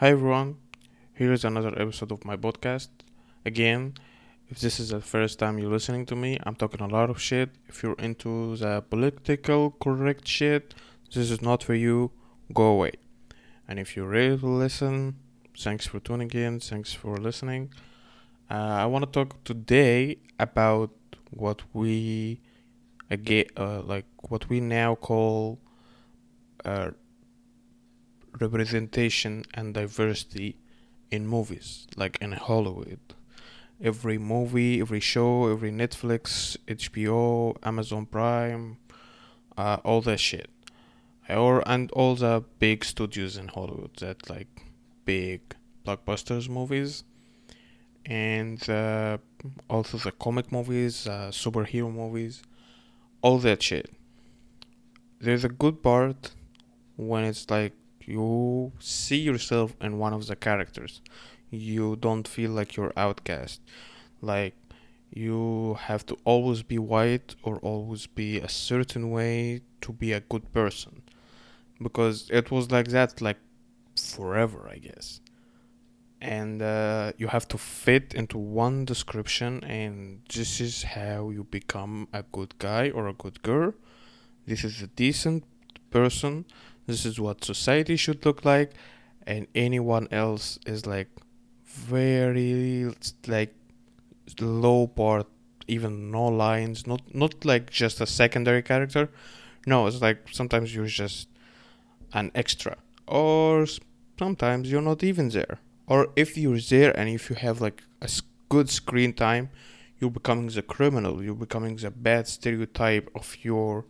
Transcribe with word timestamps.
Hi 0.00 0.08
everyone, 0.12 0.56
here 1.12 1.30
is 1.30 1.44
another 1.44 1.78
episode 1.78 2.10
of 2.10 2.24
my 2.24 2.34
podcast. 2.34 2.88
Again, 3.44 3.96
if 4.48 4.58
this 4.58 4.80
is 4.80 4.88
the 4.88 5.02
first 5.02 5.38
time 5.38 5.58
you're 5.58 5.70
listening 5.70 6.06
to 6.06 6.16
me, 6.16 6.38
I'm 6.42 6.54
talking 6.54 6.80
a 6.80 6.86
lot 6.86 7.10
of 7.10 7.20
shit. 7.20 7.50
If 7.68 7.82
you're 7.82 7.98
into 7.98 8.56
the 8.56 8.80
political 8.80 9.72
correct 9.72 10.26
shit, 10.26 10.74
this 11.14 11.30
is 11.30 11.42
not 11.42 11.62
for 11.62 11.74
you. 11.74 12.12
Go 12.54 12.62
away. 12.62 12.92
And 13.68 13.78
if 13.78 13.94
you're 13.94 14.08
ready 14.08 14.38
to 14.38 14.46
listen, 14.46 15.16
thanks 15.58 15.86
for 15.86 16.00
tuning 16.00 16.30
in. 16.30 16.60
Thanks 16.60 16.94
for 16.94 17.18
listening. 17.18 17.70
Uh, 18.50 18.54
I 18.54 18.86
want 18.86 19.04
to 19.04 19.10
talk 19.10 19.44
today 19.44 20.16
about 20.38 20.92
what 21.28 21.60
we 21.74 22.40
again 23.10 23.44
uh, 23.54 23.82
like 23.82 24.06
what 24.30 24.48
we 24.48 24.60
now 24.60 24.94
call 24.94 25.58
uh, 26.64 26.92
representation 28.38 29.44
and 29.54 29.74
diversity 29.74 30.56
in 31.10 31.26
movies, 31.26 31.86
like 31.96 32.18
in 32.20 32.32
Hollywood. 32.32 33.00
Every 33.82 34.18
movie, 34.18 34.80
every 34.80 35.00
show, 35.00 35.48
every 35.48 35.72
Netflix, 35.72 36.56
HBO, 36.66 37.56
Amazon 37.62 38.06
Prime, 38.06 38.76
uh, 39.56 39.78
all 39.84 40.02
that 40.02 40.20
shit, 40.20 40.50
or 41.28 41.66
and 41.66 41.90
all 41.92 42.14
the 42.14 42.44
big 42.58 42.84
studios 42.84 43.36
in 43.36 43.48
Hollywood 43.48 43.96
that 44.00 44.28
like 44.28 44.48
big 45.04 45.40
blockbusters 45.86 46.48
movies, 46.48 47.04
and 48.04 48.68
uh, 48.68 49.18
also 49.68 49.96
the 49.96 50.12
comic 50.12 50.52
movies, 50.52 51.06
uh, 51.06 51.30
superhero 51.32 51.92
movies, 51.92 52.42
all 53.22 53.38
that 53.38 53.62
shit. 53.62 53.90
There's 55.20 55.44
a 55.44 55.48
good 55.48 55.82
part 55.82 56.32
when 56.96 57.24
it's 57.24 57.48
like 57.50 57.72
you 58.10 58.72
see 58.78 59.18
yourself 59.18 59.76
in 59.80 59.98
one 59.98 60.12
of 60.12 60.26
the 60.26 60.36
characters. 60.36 61.00
You 61.50 61.96
don't 61.96 62.26
feel 62.26 62.50
like 62.50 62.76
you're 62.76 62.92
outcast. 62.96 63.60
Like 64.20 64.54
you 65.12 65.76
have 65.80 66.06
to 66.06 66.16
always 66.24 66.62
be 66.62 66.78
white 66.78 67.34
or 67.42 67.58
always 67.58 68.06
be 68.06 68.38
a 68.38 68.48
certain 68.48 69.10
way 69.10 69.62
to 69.80 69.92
be 69.92 70.12
a 70.12 70.20
good 70.20 70.52
person. 70.52 71.02
Because 71.82 72.28
it 72.30 72.50
was 72.50 72.70
like 72.70 72.88
that 72.88 73.20
like 73.20 73.38
forever 73.96 74.68
i 74.70 74.78
guess. 74.78 75.20
And 76.20 76.60
uh, 76.60 77.12
you 77.16 77.28
have 77.28 77.48
to 77.48 77.58
fit 77.58 78.12
into 78.12 78.36
one 78.36 78.84
description 78.84 79.64
and 79.64 80.20
this 80.34 80.60
is 80.60 80.82
how 80.82 81.30
you 81.30 81.44
become 81.44 82.08
a 82.12 82.22
good 82.24 82.58
guy 82.58 82.90
or 82.90 83.08
a 83.08 83.14
good 83.14 83.42
girl. 83.42 83.72
This 84.46 84.62
is 84.64 84.82
a 84.82 84.86
decent 84.88 85.44
person 85.90 86.44
this 86.90 87.06
is 87.06 87.20
what 87.20 87.44
society 87.44 87.96
should 87.96 88.26
look 88.26 88.44
like 88.44 88.72
and 89.26 89.46
anyone 89.54 90.08
else 90.10 90.58
is 90.66 90.86
like 90.86 91.08
very 91.66 92.92
like 93.28 93.54
low 94.40 94.88
part 94.88 95.26
even 95.68 96.10
no 96.10 96.26
lines 96.26 96.86
not 96.86 97.02
not 97.14 97.44
like 97.44 97.70
just 97.70 98.00
a 98.00 98.06
secondary 98.06 98.62
character. 98.62 99.08
No 99.66 99.86
it's 99.86 100.02
like 100.02 100.18
sometimes 100.32 100.74
you're 100.74 100.94
just 101.04 101.28
an 102.12 102.32
extra. 102.34 102.76
Or 103.06 103.66
sometimes 104.18 104.70
you're 104.70 104.88
not 104.92 105.04
even 105.04 105.28
there. 105.28 105.58
Or 105.86 106.08
if 106.16 106.36
you're 106.36 106.64
there 106.74 106.92
and 106.98 107.08
if 107.08 107.30
you 107.30 107.36
have 107.36 107.60
like 107.60 107.82
a 108.02 108.10
good 108.48 108.68
screen 108.68 109.12
time 109.12 109.50
you're 110.00 110.10
becoming 110.10 110.48
the 110.48 110.62
criminal. 110.62 111.22
You're 111.22 111.42
becoming 111.46 111.76
the 111.76 111.90
bad 111.90 112.26
stereotype 112.26 113.10
of 113.14 113.36
your 113.44 113.84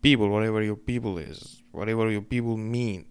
people 0.00 0.28
whatever 0.28 0.60
your 0.60 0.80
people 0.90 1.16
is 1.16 1.61
whatever 1.72 2.10
your 2.10 2.22
people 2.22 2.56
mean. 2.56 3.06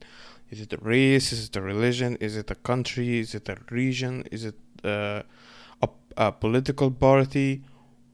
Is 0.50 0.62
it 0.62 0.74
a 0.74 0.78
race? 0.78 1.32
Is 1.32 1.48
it 1.48 1.56
a 1.56 1.62
religion? 1.62 2.18
Is 2.20 2.36
it 2.36 2.52
a 2.52 2.56
country? 2.56 3.20
Is 3.20 3.34
it 3.36 3.48
a 3.50 3.58
region? 3.70 4.26
Is 4.32 4.46
it 4.46 4.56
uh, 4.84 5.24
a, 5.82 5.90
a 6.18 6.32
political 6.32 6.92
party? 6.92 7.64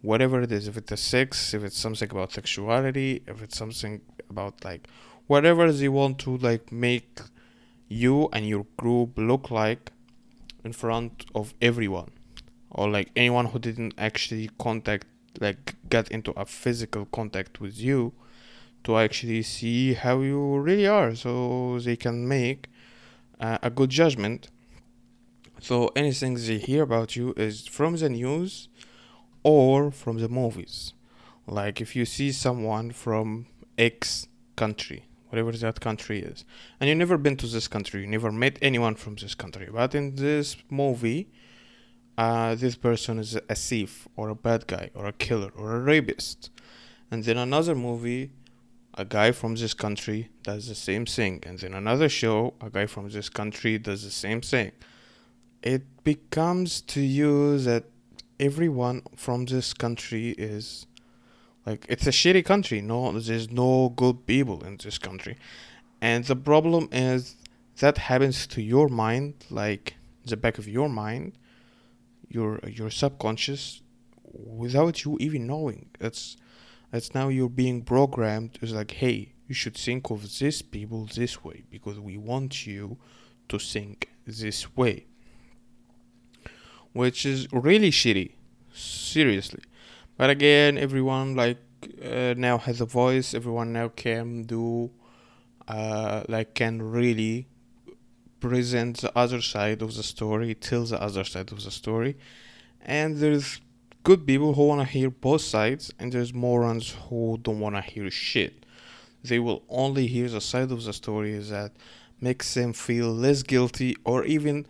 Whatever 0.01 0.41
it 0.41 0.51
is, 0.51 0.67
if 0.67 0.77
it's 0.77 0.91
a 0.91 0.97
sex, 0.97 1.53
if 1.53 1.63
it's 1.63 1.77
something 1.77 2.09
about 2.11 2.31
sexuality, 2.31 3.23
if 3.27 3.41
it's 3.41 3.57
something 3.57 4.01
about 4.29 4.63
like 4.63 4.87
whatever 5.25 5.71
they 5.71 5.89
want 5.89 6.19
to 6.19 6.37
like 6.37 6.71
make 6.71 7.19
you 7.89 8.29
and 8.33 8.47
your 8.47 8.65
group 8.77 9.17
look 9.17 9.49
like 9.49 9.91
in 10.63 10.73
front 10.73 11.25
of 11.33 11.53
everyone 11.61 12.11
or 12.69 12.89
like 12.89 13.09
anyone 13.15 13.47
who 13.47 13.59
didn't 13.59 13.93
actually 13.97 14.49
contact 14.59 15.07
like 15.39 15.75
get 15.89 16.09
into 16.09 16.31
a 16.31 16.45
physical 16.45 17.05
contact 17.05 17.61
with 17.61 17.77
you 17.79 18.13
to 18.87 18.97
actually 18.97 19.41
see 19.41 19.93
how 19.93 20.21
you 20.21 20.59
really 20.59 20.87
are 20.87 21.13
so 21.13 21.77
they 21.79 21.97
can 21.97 22.25
make 22.25 22.69
uh, 23.39 23.57
a 23.61 23.69
good 23.69 23.89
judgment. 23.89 24.47
So 25.59 25.91
anything 25.95 26.35
they 26.35 26.57
hear 26.57 26.83
about 26.83 27.15
you 27.17 27.33
is 27.35 27.67
from 27.67 27.97
the 27.97 28.09
news 28.09 28.69
or 29.43 29.91
from 29.91 30.19
the 30.19 30.29
movies. 30.29 30.93
Like 31.45 31.81
if 31.81 31.95
you 31.97 32.05
see 32.05 32.31
someone 32.31 32.91
from 32.91 33.47
x 33.77 34.27
country 34.55 35.03
whatever 35.29 35.51
that 35.51 35.79
country 35.79 36.19
is 36.21 36.45
and 36.79 36.89
you've 36.89 36.97
never 36.97 37.17
been 37.17 37.37
to 37.37 37.45
this 37.45 37.67
country 37.67 38.01
you 38.01 38.07
never 38.07 38.31
met 38.31 38.57
anyone 38.59 38.95
from 38.95 39.13
this 39.15 39.35
country 39.35 39.67
but 39.71 39.93
in 39.93 40.15
this 40.15 40.55
movie 40.69 41.29
uh, 42.17 42.55
this 42.55 42.75
person 42.75 43.19
is 43.19 43.37
a 43.47 43.53
thief 43.53 44.07
or 44.15 44.29
a 44.29 44.35
bad 44.35 44.65
guy 44.65 44.89
or 44.95 45.05
a 45.05 45.13
killer 45.13 45.51
or 45.55 45.75
a 45.75 45.79
rapist. 45.79 46.49
And 47.11 47.23
then 47.23 47.37
another 47.37 47.75
movie 47.75 48.31
a 48.97 49.05
guy 49.05 49.31
from 49.31 49.55
this 49.55 49.75
country 49.75 50.29
does 50.41 50.67
the 50.67 50.75
same 50.75 51.05
thing, 51.05 51.43
and 51.45 51.59
then 51.59 51.73
another 51.75 52.09
show, 52.09 52.55
a 52.59 52.69
guy 52.69 52.87
from 52.87 53.09
this 53.09 53.29
country 53.29 53.77
does 53.77 54.03
the 54.03 54.09
same 54.09 54.41
thing. 54.41 54.71
It 55.61 56.03
becomes 56.03 56.81
to 56.81 57.01
you 57.01 57.59
that 57.59 57.85
everyone 58.39 59.03
from 59.15 59.45
this 59.45 59.73
country 59.73 60.31
is 60.31 60.87
like 61.65 61.85
it's 61.87 62.07
a 62.07 62.11
shitty 62.11 62.43
country. 62.43 62.81
No, 62.81 63.11
there's 63.19 63.51
no 63.51 63.93
good 63.95 64.25
people 64.25 64.63
in 64.63 64.77
this 64.77 64.97
country, 64.97 65.37
and 66.01 66.23
the 66.25 66.35
problem 66.35 66.89
is 66.91 67.35
that 67.79 67.99
happens 67.99 68.47
to 68.47 68.61
your 68.63 68.87
mind, 68.89 69.35
like 69.51 69.95
the 70.25 70.37
back 70.37 70.57
of 70.57 70.67
your 70.67 70.89
mind, 70.89 71.37
your 72.29 72.59
your 72.67 72.89
subconscious, 72.89 73.81
without 74.33 75.05
you 75.05 75.17
even 75.19 75.45
knowing. 75.45 75.89
It's 75.99 76.37
that's 76.91 77.13
now 77.13 77.27
you're 77.27 77.49
being 77.49 77.81
programmed. 77.81 78.57
It's 78.61 78.71
like 78.71 78.91
hey 78.91 79.33
you 79.47 79.55
should 79.55 79.75
think 79.75 80.09
of 80.09 80.37
these 80.37 80.61
people 80.61 81.07
this 81.13 81.43
way 81.43 81.63
because 81.69 81.99
we 81.99 82.17
want 82.17 82.67
you 82.67 82.97
to 83.49 83.59
think 83.59 84.09
this 84.25 84.75
way. 84.75 85.05
Which 86.93 87.25
is 87.25 87.47
really 87.51 87.91
shitty. 87.91 88.31
Seriously. 88.73 89.63
But 90.17 90.29
again 90.29 90.77
everyone 90.77 91.35
like 91.35 91.59
uh, 92.03 92.33
now 92.37 92.57
has 92.57 92.81
a 92.81 92.85
voice. 92.85 93.33
Everyone 93.33 93.73
now 93.73 93.89
can 93.89 94.43
do 94.43 94.91
uh, 95.67 96.23
like 96.27 96.53
can 96.53 96.81
really 96.81 97.47
present 98.39 98.97
the 98.97 99.17
other 99.17 99.41
side 99.41 99.81
of 99.81 99.95
the 99.95 100.03
story 100.03 100.53
tell 100.53 100.83
the 100.85 101.01
other 101.01 101.23
side 101.23 101.51
of 101.51 101.63
the 101.63 101.71
story. 101.71 102.17
And 102.81 103.17
there's 103.17 103.59
good 104.07 104.25
people 104.25 104.53
who 104.53 104.65
want 104.65 104.79
to 104.79 104.87
hear 104.87 105.09
both 105.09 105.41
sides, 105.41 105.93
and 105.99 106.13
there's 106.13 106.33
morons 106.33 106.95
who 107.09 107.37
don't 107.41 107.59
want 107.59 107.75
to 107.75 107.81
hear 107.81 108.09
shit. 108.09 108.65
They 109.21 109.37
will 109.37 109.63
only 109.67 110.07
hear 110.07 110.29
the 110.29 110.39
side 110.39 110.71
of 110.71 110.81
the 110.85 110.93
story 110.93 111.37
that 111.37 111.73
makes 112.21 112.53
them 112.53 112.71
feel 112.71 113.11
less 113.11 113.43
guilty 113.43 113.97
or 114.05 114.23
even 114.23 114.65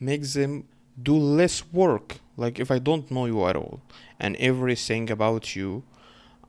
makes 0.00 0.32
them 0.32 0.64
do 1.02 1.14
less 1.14 1.70
work. 1.70 2.16
Like 2.38 2.58
if 2.58 2.70
I 2.70 2.78
don't 2.78 3.10
know 3.10 3.26
you 3.26 3.44
at 3.44 3.56
all, 3.56 3.82
and 4.18 4.36
everything 4.36 5.10
about 5.10 5.54
you 5.54 5.84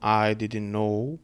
I 0.00 0.32
didn't 0.32 0.72
know. 0.72 1.18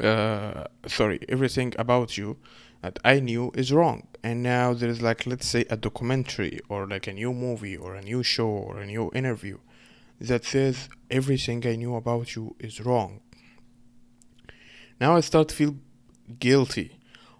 Uh, 0.00 0.66
sorry, 0.86 1.18
everything 1.28 1.74
about 1.76 2.16
you 2.16 2.36
that 2.82 2.98
I 3.04 3.20
knew 3.20 3.50
is 3.54 3.72
wrong. 3.72 4.06
And 4.22 4.42
now 4.42 4.74
there's 4.74 5.02
like, 5.02 5.26
let's 5.26 5.46
say, 5.46 5.64
a 5.70 5.76
documentary 5.76 6.60
or 6.68 6.86
like 6.86 7.06
a 7.06 7.12
new 7.12 7.32
movie 7.32 7.76
or 7.76 7.94
a 7.94 8.02
new 8.02 8.22
show 8.22 8.48
or 8.48 8.78
a 8.78 8.86
new 8.86 9.10
interview 9.14 9.58
that 10.20 10.44
says 10.44 10.88
everything 11.10 11.66
I 11.66 11.76
knew 11.76 11.94
about 11.94 12.34
you 12.34 12.56
is 12.58 12.80
wrong. 12.80 13.20
Now 15.00 15.16
I 15.16 15.20
start 15.20 15.48
to 15.48 15.54
feel 15.54 15.76
guilty 16.38 16.98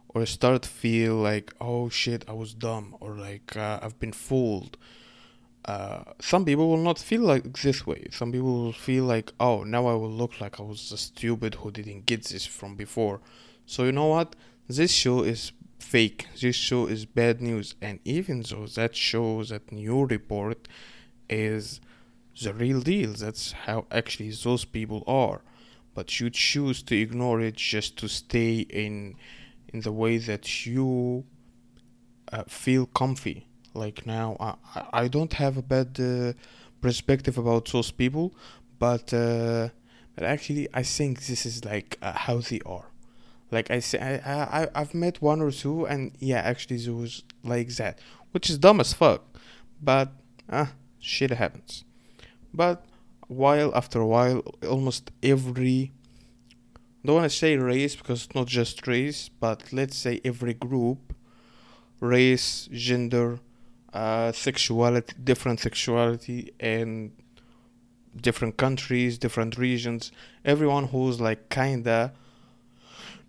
or 0.09 0.25
start 0.27 0.63
to 0.63 0.69
feel 0.69 1.17
like, 1.17 1.53
oh 1.61 1.89
shit, 1.89 2.25
I 2.29 2.33
was 2.33 2.55
dumb 2.55 2.97
or 3.01 3.17
like 3.17 3.57
uh, 3.57 3.81
I've 3.83 3.99
been 3.99 4.13
fooled. 4.13 4.77
Uh, 5.65 6.03
some 6.21 6.45
people 6.45 6.69
will 6.71 6.83
not 6.83 6.99
feel 6.99 7.23
like 7.23 7.61
this 7.61 7.87
way. 7.87 8.07
Some 8.11 8.33
people 8.33 8.65
will 8.65 8.73
feel 8.73 9.05
like, 9.05 9.33
oh, 9.39 9.65
now 9.65 9.87
I 9.87 9.95
will 9.95 10.11
look 10.11 10.41
like 10.41 10.61
I 10.61 10.63
was 10.63 10.93
a 10.93 10.97
stupid 10.97 11.57
who 11.57 11.71
didn't 11.71 12.07
get 12.07 12.25
this 12.25 12.47
from 12.47 12.75
before. 12.75 13.21
So 13.67 13.85
you 13.85 13.93
know 13.93 14.07
what? 14.07 14.35
This 14.69 14.93
show 14.93 15.23
is 15.23 15.53
fake. 15.79 16.27
This 16.39 16.55
show 16.55 16.87
is 16.87 17.07
bad 17.07 17.41
news. 17.41 17.75
And 17.81 18.01
even 18.05 18.43
though 18.43 18.67
that 18.67 18.95
shows 18.95 19.49
that 19.49 19.73
new 19.73 20.05
report 20.05 20.69
is 21.31 21.81
the 22.43 22.53
real 22.53 22.83
deal, 22.83 23.15
that's 23.15 23.53
how 23.53 23.87
actually 23.91 24.31
those 24.31 24.67
people 24.67 25.05
are. 25.07 25.41
But 25.95 26.21
you 26.21 26.29
choose 26.29 26.83
to 26.83 26.97
ignore 26.97 27.41
it 27.41 27.57
just 27.57 27.97
to 27.99 28.09
stay 28.09 28.59
in 28.59 29.17
in 29.73 29.81
the 29.81 29.93
way 29.93 30.19
that 30.19 30.67
you 30.67 31.25
uh, 32.33 32.45
feel 32.47 32.87
comfy. 32.87 33.47
Like 33.73 34.07
now, 34.07 34.37
I 34.75 35.05
I 35.05 35.09
don't 35.09 35.33
have 35.33 35.57
a 35.57 35.63
bad 35.63 35.99
uh, 35.99 36.33
perspective 36.83 37.39
about 37.39 37.73
those 37.73 37.91
people, 37.91 38.35
but 38.79 39.13
uh, 39.15 39.71
but 40.15 40.25
actually, 40.25 40.69
I 40.75 40.83
think 40.83 41.27
this 41.27 41.47
is 41.47 41.65
like 41.65 41.97
uh, 42.03 42.13
how 42.13 42.39
they 42.39 42.61
are. 42.67 42.88
Like 43.51 43.71
I 43.71 43.81
say, 43.81 43.99
I, 43.99 44.63
I 44.63 44.69
I've 44.75 44.95
met 44.95 45.23
one 45.23 45.41
or 45.41 45.51
two, 45.51 45.87
and 45.87 46.13
yeah, 46.19 46.41
actually, 46.41 46.87
was 46.91 47.23
like 47.43 47.69
that, 47.77 47.99
which 48.33 48.51
is 48.51 48.59
dumb 48.59 48.81
as 48.81 48.93
fuck. 48.93 49.25
But 49.83 50.13
ah, 50.51 50.73
shit 50.99 51.31
happens. 51.31 51.85
But 52.53 52.85
while 53.29 53.75
after 53.75 54.01
a 54.01 54.07
while, 54.07 54.43
almost 54.67 55.11
every 55.23 55.93
don't 57.05 57.17
want 57.17 57.31
to 57.31 57.37
say 57.37 57.57
race 57.57 57.97
because 57.97 58.25
it's 58.25 58.35
not 58.35 58.47
just 58.47 58.87
race, 58.87 59.31
but 59.41 59.73
let's 59.73 59.97
say 59.97 60.21
every 60.25 60.53
group, 60.53 61.15
race, 62.01 62.69
gender, 62.71 63.39
uh, 63.95 64.33
sexuality, 64.33 65.15
different 65.25 65.61
sexuality, 65.61 66.53
and 66.61 67.13
different 68.21 68.57
countries, 68.57 69.17
different 69.17 69.57
regions. 69.57 70.13
Everyone 70.45 70.89
who's 70.89 71.19
like 71.21 71.49
kinda, 71.49 72.13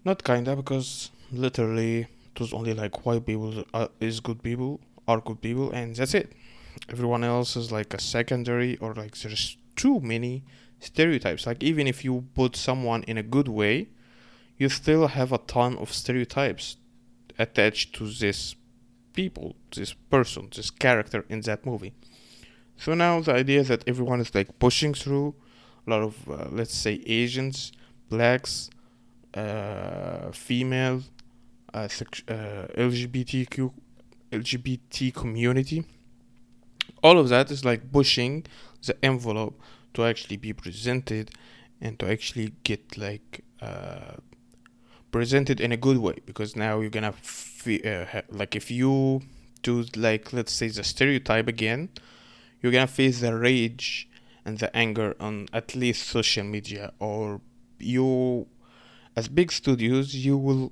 not 0.06 0.24
kinda, 0.24 0.56
because 0.56 1.12
literally 1.32 2.08
it 2.34 2.40
was 2.40 2.54
only 2.54 2.74
like 2.74 3.06
white 3.06 3.26
people 3.26 3.64
uh, 3.74 3.88
is 4.00 4.20
good 4.20 4.42
people, 4.42 4.80
are 5.08 5.20
good 5.20 5.42
people, 5.42 5.72
and 5.72 5.96
that's 5.96 6.14
it. 6.14 6.34
Everyone 6.90 7.24
else 7.24 7.56
is 7.56 7.72
like 7.72 7.94
a 7.94 8.00
secondary 8.00 8.78
or 8.78 8.94
like 8.94 9.18
there's 9.18 9.58
too 9.76 10.00
many 10.00 10.44
stereotypes. 10.80 11.46
Like 11.46 11.64
even 11.64 11.88
if 11.88 12.06
you 12.06 12.26
put 12.36 12.56
someone 12.56 13.04
in 13.04 13.18
a 13.18 13.24
good 13.24 13.48
way, 13.48 13.90
you 14.58 14.70
still 14.70 15.08
have 15.08 15.32
a 15.32 15.38
ton 15.40 15.78
of 15.78 15.94
stereotypes 15.94 16.78
attached 17.38 17.96
to 17.96 18.10
this 18.10 18.56
people, 19.14 19.56
this 19.76 19.94
person, 19.94 20.50
this 20.56 20.70
character 20.70 21.26
in 21.30 21.42
that 21.42 21.66
movie. 21.66 21.94
So 22.78 22.94
now 22.94 23.20
the 23.20 23.34
idea 23.34 23.64
that 23.64 23.84
everyone 23.88 24.22
is 24.22 24.34
like 24.34 24.60
pushing 24.60 24.94
through 24.94 25.36
a 25.86 25.90
lot 25.90 26.02
of 26.02 26.30
uh, 26.30 26.48
let's 26.52 26.76
say 26.76 27.02
Asians, 27.06 27.72
blacks, 28.10 28.70
uh, 29.34 30.32
female, 30.32 31.04
uh, 31.74 31.88
uh, 32.28 32.68
LGBTQ, 32.78 33.72
LGBT 34.32 35.14
community, 35.14 35.86
all 37.04 37.18
of 37.18 37.30
that 37.30 37.52
is 37.52 37.64
like 37.64 37.92
pushing 37.92 38.46
the 38.86 38.96
envelope 39.04 39.60
to 39.94 40.06
actually 40.06 40.38
be 40.38 40.54
presented 40.54 41.32
and 41.82 41.98
to 42.00 42.10
actually 42.10 42.54
get 42.64 42.98
like 42.98 43.44
uh, 43.62 44.16
presented 45.12 45.60
in 45.60 45.72
a 45.72 45.78
good 45.78 45.98
way. 45.98 46.16
Because 46.26 46.56
now 46.56 46.80
you're 46.80 46.90
gonna 46.90 47.14
fe- 47.14 47.82
uh, 47.82 48.22
like 48.30 48.56
if 48.56 48.70
you 48.70 49.22
do 49.62 49.86
like 49.96 50.32
let's 50.34 50.54
say 50.54 50.70
the 50.70 50.84
stereotype 50.84 51.48
again 51.48 51.90
you're 52.62 52.72
gonna 52.72 52.88
face 52.88 53.22
the 53.22 53.36
rage 53.36 54.10
and 54.46 54.60
the 54.60 54.76
anger 54.76 55.16
on 55.20 55.48
at 55.54 55.76
least 55.76 56.08
social 56.08 56.44
media 56.44 56.92
or 57.00 57.42
you 57.78 58.48
as 59.20 59.28
big 59.40 59.50
studios 59.62 60.06
you 60.28 60.36
will 60.38 60.66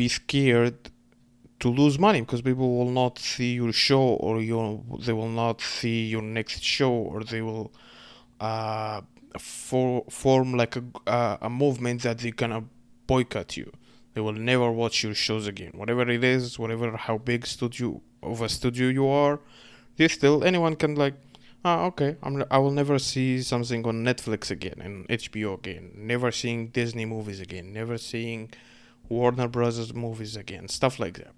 be 0.00 0.08
scared 0.20 0.78
to 1.62 1.68
lose 1.80 1.96
money 2.06 2.20
because 2.24 2.42
people 2.50 2.68
will 2.78 2.92
not 3.02 3.14
see 3.18 3.50
your 3.60 3.72
show 3.86 4.04
or 4.24 4.34
you 4.48 4.58
they 5.06 5.16
will 5.20 5.34
not 5.44 5.56
see 5.60 5.98
your 6.14 6.24
next 6.38 6.60
show 6.62 6.92
or 7.12 7.18
they 7.32 7.42
will 7.48 7.68
uh 8.40 9.00
for, 9.38 10.04
form 10.22 10.48
like 10.60 10.74
a, 10.76 10.84
uh, 11.06 11.36
a 11.48 11.50
movement 11.50 12.02
that 12.02 12.18
they 12.18 12.30
gonna 12.30 12.62
boycott 13.08 13.56
you. 13.56 13.68
They 14.12 14.20
will 14.20 14.38
never 14.52 14.70
watch 14.70 15.02
your 15.02 15.16
shows 15.26 15.48
again. 15.48 15.72
Whatever 15.80 16.02
it 16.08 16.22
is 16.22 16.58
whatever 16.62 16.96
how 16.96 17.16
big 17.18 17.46
studio 17.54 18.00
of 18.22 18.40
a 18.42 18.48
studio 18.48 18.88
you 18.88 19.06
are 19.08 19.36
they 19.96 20.08
still 20.08 20.36
anyone 20.50 20.74
can 20.82 20.92
like 21.04 21.14
ah 21.64 21.84
okay. 21.84 22.16
I'm, 22.22 22.44
I 22.50 22.58
will 22.58 22.70
never 22.70 22.98
see 22.98 23.42
something 23.42 23.86
on 23.86 24.04
Netflix 24.04 24.50
again 24.50 24.80
and 24.80 25.06
HBO 25.08 25.54
again. 25.54 25.92
Never 25.96 26.30
seeing 26.30 26.68
Disney 26.68 27.04
movies 27.04 27.40
again. 27.40 27.72
Never 27.72 27.98
seeing 27.98 28.50
Warner 29.08 29.48
Brothers 29.48 29.94
movies 29.94 30.36
again. 30.36 30.68
Stuff 30.68 30.98
like 30.98 31.14
that. 31.18 31.32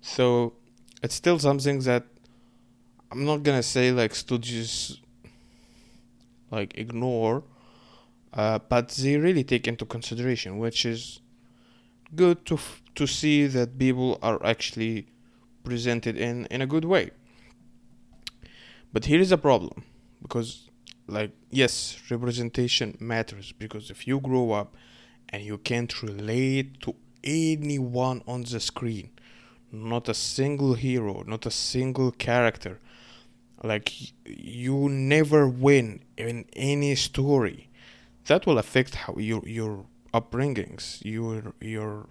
So 0.00 0.54
it's 1.02 1.14
still 1.14 1.38
something 1.38 1.80
that 1.80 2.04
I'm 3.10 3.24
not 3.24 3.42
gonna 3.42 3.62
say 3.62 3.92
like 3.92 4.14
studios 4.14 5.00
like 6.50 6.76
ignore 6.78 7.42
uh, 8.32 8.58
but 8.68 8.88
they 8.90 9.16
really 9.16 9.44
take 9.44 9.66
into 9.66 9.84
consideration 9.84 10.58
which 10.58 10.84
is 10.84 11.20
good 12.14 12.44
to 12.46 12.54
f- 12.54 12.82
to 12.94 13.06
see 13.06 13.46
that 13.46 13.78
people 13.78 14.18
are 14.22 14.44
actually 14.44 15.06
presented 15.64 16.16
in 16.16 16.46
in 16.46 16.62
a 16.62 16.66
good 16.66 16.84
way 16.84 17.10
but 18.96 19.04
here 19.04 19.20
is 19.20 19.30
a 19.30 19.36
problem 19.36 19.84
because 20.22 20.70
like 21.06 21.32
yes 21.50 22.00
representation 22.10 22.96
matters 22.98 23.52
because 23.52 23.90
if 23.90 24.06
you 24.08 24.16
grow 24.20 24.52
up 24.52 24.74
and 25.28 25.42
you 25.42 25.58
can't 25.58 26.02
relate 26.02 26.80
to 26.80 26.94
anyone 27.22 28.22
on 28.26 28.40
the 28.44 28.58
screen 28.58 29.10
not 29.70 30.08
a 30.08 30.14
single 30.14 30.72
hero 30.74 31.22
not 31.26 31.44
a 31.44 31.50
single 31.50 32.10
character 32.10 32.80
like 33.62 33.92
you 34.24 34.88
never 34.88 35.48
win 35.48 36.00
in 36.16 36.44
any 36.54 36.94
story. 36.94 37.68
That 38.26 38.46
will 38.46 38.58
affect 38.58 38.94
how 38.94 39.16
your 39.16 39.42
your 39.46 39.86
upbringings 40.12 41.04
your 41.04 41.54
your 41.60 42.06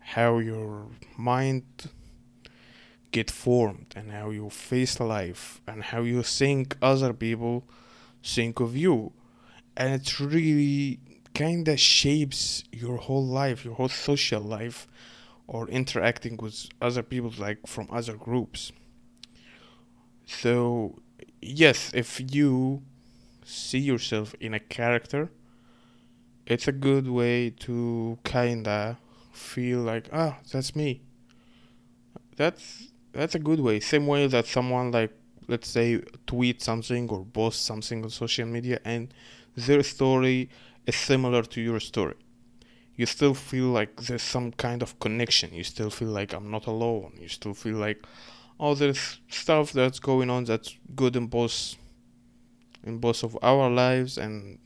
how 0.00 0.38
your 0.38 0.86
mind 1.16 1.64
get 3.12 3.30
formed 3.30 3.94
and 3.94 4.10
how 4.10 4.30
you 4.30 4.50
face 4.50 4.98
life 4.98 5.60
and 5.66 5.84
how 5.84 6.02
you 6.02 6.22
think 6.22 6.76
other 6.82 7.12
people 7.12 7.64
think 8.24 8.60
of 8.60 8.76
you. 8.76 9.12
And 9.76 10.00
it 10.00 10.20
really 10.20 11.00
kind 11.34 11.66
of 11.68 11.80
shapes 11.80 12.64
your 12.72 12.96
whole 12.98 13.24
life 13.24 13.64
your 13.64 13.74
whole 13.74 13.88
social 13.88 14.40
life 14.40 14.86
or 15.46 15.68
interacting 15.68 16.36
with 16.36 16.68
other 16.80 17.02
people 17.02 17.32
like 17.38 17.66
from 17.66 17.88
other 17.90 18.14
groups. 18.14 18.72
So 20.26 20.98
yes 21.40 21.90
if 21.94 22.20
you 22.34 22.82
see 23.44 23.78
yourself 23.78 24.34
in 24.40 24.54
a 24.54 24.60
character 24.60 25.30
it's 26.46 26.68
a 26.68 26.72
good 26.72 27.08
way 27.08 27.50
to 27.50 28.18
kinda 28.24 28.98
feel 29.32 29.80
like 29.80 30.08
ah 30.12 30.38
that's 30.50 30.76
me. 30.76 31.00
That's 32.36 32.91
that's 33.12 33.34
a 33.34 33.38
good 33.38 33.60
way. 33.60 33.80
Same 33.80 34.06
way 34.06 34.26
that 34.26 34.46
someone 34.46 34.90
like 34.90 35.12
let's 35.48 35.68
say 35.68 36.00
tweet 36.26 36.62
something 36.62 37.08
or 37.10 37.24
post 37.24 37.64
something 37.64 38.02
on 38.04 38.10
social 38.10 38.46
media 38.46 38.80
and 38.84 39.12
their 39.56 39.82
story 39.82 40.48
is 40.86 40.96
similar 40.96 41.42
to 41.42 41.60
your 41.60 41.80
story. 41.80 42.14
You 42.96 43.06
still 43.06 43.34
feel 43.34 43.66
like 43.66 44.02
there's 44.02 44.22
some 44.22 44.52
kind 44.52 44.82
of 44.82 44.98
connection. 45.00 45.52
You 45.52 45.64
still 45.64 45.90
feel 45.90 46.08
like 46.08 46.32
i'm 46.32 46.50
not 46.50 46.66
alone. 46.66 47.12
You 47.20 47.28
still 47.28 47.54
feel 47.54 47.76
like 47.76 48.04
oh 48.60 48.74
there's 48.74 49.20
stuff 49.28 49.72
that's 49.72 49.98
going 49.98 50.30
on 50.30 50.44
that's 50.44 50.78
good 50.94 51.16
in 51.16 51.26
both 51.26 51.76
in 52.84 52.98
both 52.98 53.22
of 53.22 53.38
our 53.42 53.70
lives 53.70 54.18
and 54.18 54.58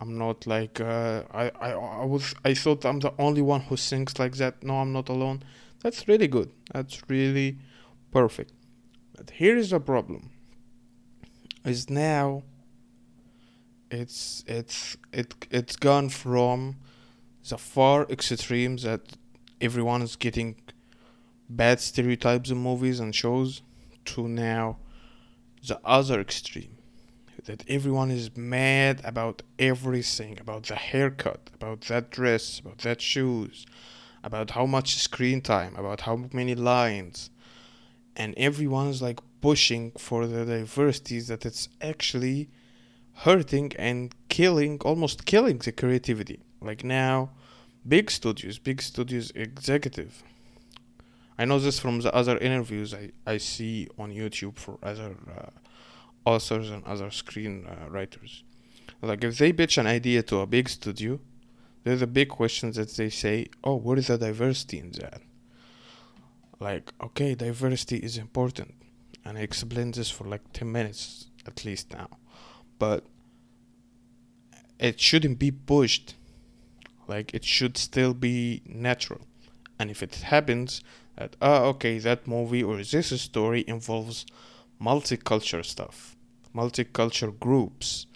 i'm 0.00 0.18
not 0.18 0.46
like 0.46 0.80
uh, 0.80 1.22
I, 1.32 1.50
I 1.60 1.70
i 1.72 2.04
was 2.04 2.34
i 2.44 2.54
thought 2.54 2.84
i'm 2.84 2.98
the 2.98 3.12
only 3.18 3.42
one 3.42 3.60
who 3.60 3.76
thinks 3.76 4.18
like 4.18 4.36
that. 4.36 4.62
No 4.62 4.74
i'm 4.76 4.92
not 4.92 5.08
alone. 5.08 5.42
That's 5.82 6.06
really 6.06 6.28
good. 6.28 6.50
That's 6.72 7.02
really 7.08 7.58
perfect. 8.12 8.52
But 9.16 9.30
here 9.30 9.56
is 9.56 9.70
the 9.70 9.80
problem. 9.80 10.30
Is 11.64 11.90
now 11.90 12.42
it's 13.90 14.44
it's 14.46 14.96
it 15.12 15.34
it's 15.50 15.76
gone 15.76 16.08
from 16.08 16.76
the 17.48 17.58
far 17.58 18.04
extremes 18.08 18.82
that 18.84 19.02
everyone 19.60 20.02
is 20.02 20.16
getting 20.16 20.56
bad 21.48 21.80
stereotypes 21.80 22.50
in 22.50 22.58
movies 22.58 23.00
and 23.00 23.14
shows 23.14 23.62
to 24.04 24.28
now 24.28 24.78
the 25.66 25.78
other 25.84 26.20
extreme. 26.20 26.78
That 27.44 27.64
everyone 27.68 28.12
is 28.12 28.36
mad 28.36 29.00
about 29.04 29.42
everything 29.58 30.38
about 30.38 30.64
the 30.64 30.76
haircut 30.76 31.50
about 31.54 31.80
that 31.82 32.10
dress 32.10 32.60
about 32.60 32.78
that 32.78 33.00
shoes 33.00 33.66
about 34.22 34.52
how 34.52 34.64
much 34.64 34.94
screen 34.94 35.40
time 35.40 35.74
about 35.74 36.02
how 36.02 36.16
many 36.32 36.54
lines 36.54 37.30
and 38.16 38.34
everyone's 38.36 39.00
like 39.02 39.20
pushing 39.40 39.92
for 39.92 40.26
the 40.26 40.44
diversities 40.44 41.28
that 41.28 41.44
it's 41.44 41.68
actually 41.80 42.48
hurting 43.16 43.72
and 43.78 44.14
killing 44.28 44.80
almost 44.84 45.26
killing 45.26 45.58
the 45.58 45.72
creativity. 45.72 46.40
Like 46.60 46.84
now 46.84 47.30
big 47.86 48.10
studios 48.10 48.58
big 48.58 48.80
studios 48.80 49.32
executive. 49.34 50.22
I 51.38 51.44
know 51.44 51.58
this 51.58 51.78
from 51.78 52.00
the 52.00 52.14
other 52.14 52.38
interviews 52.38 52.94
i, 52.94 53.10
I 53.26 53.38
see 53.38 53.88
on 53.98 54.12
youtube 54.12 54.56
for 54.56 54.78
other 54.82 55.16
uh, 55.36 55.50
authors 56.24 56.70
and 56.70 56.84
other 56.84 57.10
screen 57.10 57.66
uh, 57.66 57.90
writers. 57.90 58.44
Like 59.00 59.24
if 59.24 59.38
they 59.38 59.52
pitch 59.52 59.78
an 59.78 59.88
idea 59.88 60.22
to 60.24 60.38
a 60.38 60.46
big 60.46 60.68
studio 60.68 61.18
there's 61.84 62.02
a 62.02 62.06
big 62.06 62.28
question 62.28 62.70
that 62.72 62.90
they 62.90 63.10
say 63.10 63.48
oh 63.64 63.76
where 63.76 63.98
is 63.98 64.06
the 64.06 64.18
diversity 64.18 64.78
in 64.78 64.92
that 64.92 65.20
like 66.62 66.92
okay 67.06 67.34
diversity 67.34 67.98
is 68.08 68.16
important 68.16 68.74
and 69.24 69.38
i 69.38 69.40
explained 69.40 69.94
this 69.94 70.10
for 70.10 70.24
like 70.24 70.44
10 70.52 70.70
minutes 70.70 71.26
at 71.46 71.64
least 71.64 71.92
now. 71.92 72.08
But 72.78 73.04
it 74.78 75.00
shouldn't 75.00 75.38
be 75.38 75.50
pushed. 75.50 76.14
Like 77.06 77.34
it 77.34 77.44
should 77.44 77.76
still 77.76 78.14
be 78.14 78.62
natural. 78.66 79.22
And 79.78 79.90
if 79.90 80.02
it 80.02 80.14
happens 80.16 80.82
that 81.16 81.36
ah 81.42 81.62
okay 81.64 81.98
that 81.98 82.26
movie 82.26 82.62
or 82.62 82.82
this 82.82 83.20
story 83.20 83.64
involves 83.66 84.24
multicultural 84.80 85.64
stuff 85.64 86.16
multicultural 86.54 87.38
groups 87.38 88.06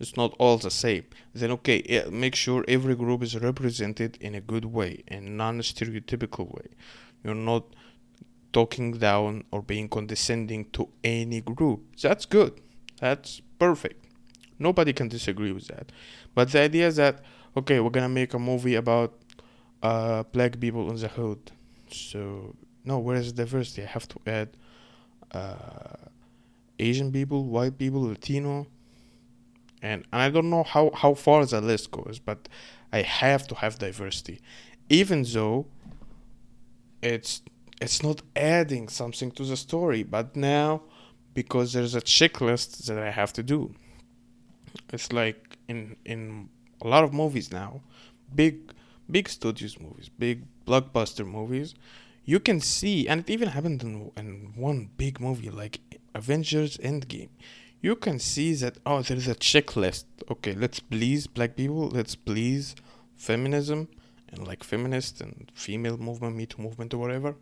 it's 0.00 0.16
not 0.16 0.34
all 0.38 0.56
the 0.56 0.70
same 0.70 1.04
then 1.34 1.50
okay 1.50 1.82
yeah, 1.86 2.06
make 2.10 2.34
sure 2.34 2.64
every 2.66 2.94
group 2.94 3.22
is 3.22 3.38
represented 3.38 4.16
in 4.22 4.34
a 4.34 4.40
good 4.40 4.64
way 4.64 5.02
in 5.06 5.36
non-stereotypical 5.36 6.50
way. 6.54 6.68
You're 7.22 7.34
not 7.34 7.64
talking 8.56 8.92
down 8.92 9.44
or 9.50 9.60
being 9.60 9.86
condescending 9.86 10.64
to 10.76 10.88
any 11.04 11.42
group. 11.42 11.80
That's 12.00 12.24
good. 12.24 12.52
That's 12.98 13.42
perfect. 13.58 14.06
Nobody 14.58 14.94
can 14.94 15.08
disagree 15.08 15.52
with 15.52 15.66
that. 15.68 15.92
But 16.34 16.52
the 16.52 16.60
idea 16.60 16.86
is 16.86 16.96
that 16.96 17.16
okay 17.58 17.78
we're 17.80 17.96
gonna 17.98 18.16
make 18.22 18.32
a 18.32 18.38
movie 18.38 18.76
about 18.84 19.10
uh, 19.82 20.22
black 20.34 20.52
people 20.58 20.88
in 20.90 20.96
the 20.96 21.08
hood. 21.08 21.42
So 21.90 22.56
no 22.82 22.98
where 22.98 23.18
is 23.18 23.30
diversity? 23.34 23.82
I 23.82 23.90
have 23.96 24.08
to 24.14 24.18
add 24.38 24.48
uh, 25.32 26.08
asian 26.78 27.12
people 27.12 27.40
white 27.44 27.76
people 27.76 28.02
latino. 28.12 28.66
And, 29.82 29.98
and 30.10 30.22
I 30.26 30.30
don't 30.30 30.48
know 30.48 30.62
how, 30.62 30.84
how 31.02 31.12
far 31.12 31.44
the 31.44 31.60
list 31.60 31.90
goes, 31.90 32.18
but 32.18 32.48
I 32.90 33.02
have 33.02 33.46
to 33.48 33.54
have 33.56 33.78
diversity, 33.78 34.40
even 34.88 35.18
though 35.34 35.66
it's 37.02 37.42
it's 37.80 38.02
not 38.02 38.22
adding 38.34 38.88
something 38.88 39.30
to 39.32 39.44
the 39.44 39.56
story, 39.56 40.02
but 40.02 40.36
now 40.36 40.82
because 41.34 41.72
there's 41.72 41.94
a 41.94 42.00
checklist 42.00 42.86
that 42.86 42.98
I 42.98 43.10
have 43.10 43.32
to 43.34 43.42
do. 43.42 43.74
It's 44.92 45.12
like 45.12 45.58
in 45.68 45.96
in 46.04 46.48
a 46.80 46.88
lot 46.88 47.04
of 47.04 47.12
movies 47.12 47.52
now, 47.52 47.82
big 48.34 48.72
big 49.10 49.28
studios 49.28 49.78
movies, 49.78 50.08
big 50.08 50.44
blockbuster 50.66 51.26
movies, 51.26 51.74
you 52.24 52.40
can 52.40 52.60
see, 52.60 53.06
and 53.08 53.20
it 53.20 53.30
even 53.30 53.48
happened 53.48 53.82
in, 53.82 54.10
in 54.16 54.52
one 54.56 54.90
big 54.96 55.20
movie 55.20 55.50
like 55.50 55.80
Avengers 56.14 56.76
Endgame 56.78 57.28
you 57.86 57.94
can 57.94 58.18
see 58.18 58.54
that 58.54 58.78
oh 58.86 59.02
there's 59.02 59.28
a 59.28 59.34
checklist 59.34 60.04
okay 60.30 60.54
let's 60.54 60.80
please 60.80 61.26
black 61.26 61.56
people 61.56 61.88
let's 61.88 62.14
please 62.14 62.74
feminism 63.16 63.88
and 64.30 64.46
like 64.46 64.64
feminist 64.64 65.20
and 65.20 65.52
female 65.54 65.96
movement 65.96 66.34
me 66.34 66.46
too 66.46 66.60
movement 66.62 66.92
or 66.94 66.98
whatever 66.98 67.36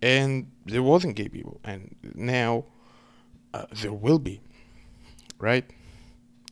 and 0.00 0.50
there 0.64 0.82
wasn't 0.82 1.14
gay 1.14 1.28
people 1.28 1.60
and 1.64 1.94
now 2.14 2.64
uh, 3.54 3.66
there 3.72 3.92
will 3.92 4.18
be 4.18 4.40
right 5.38 5.64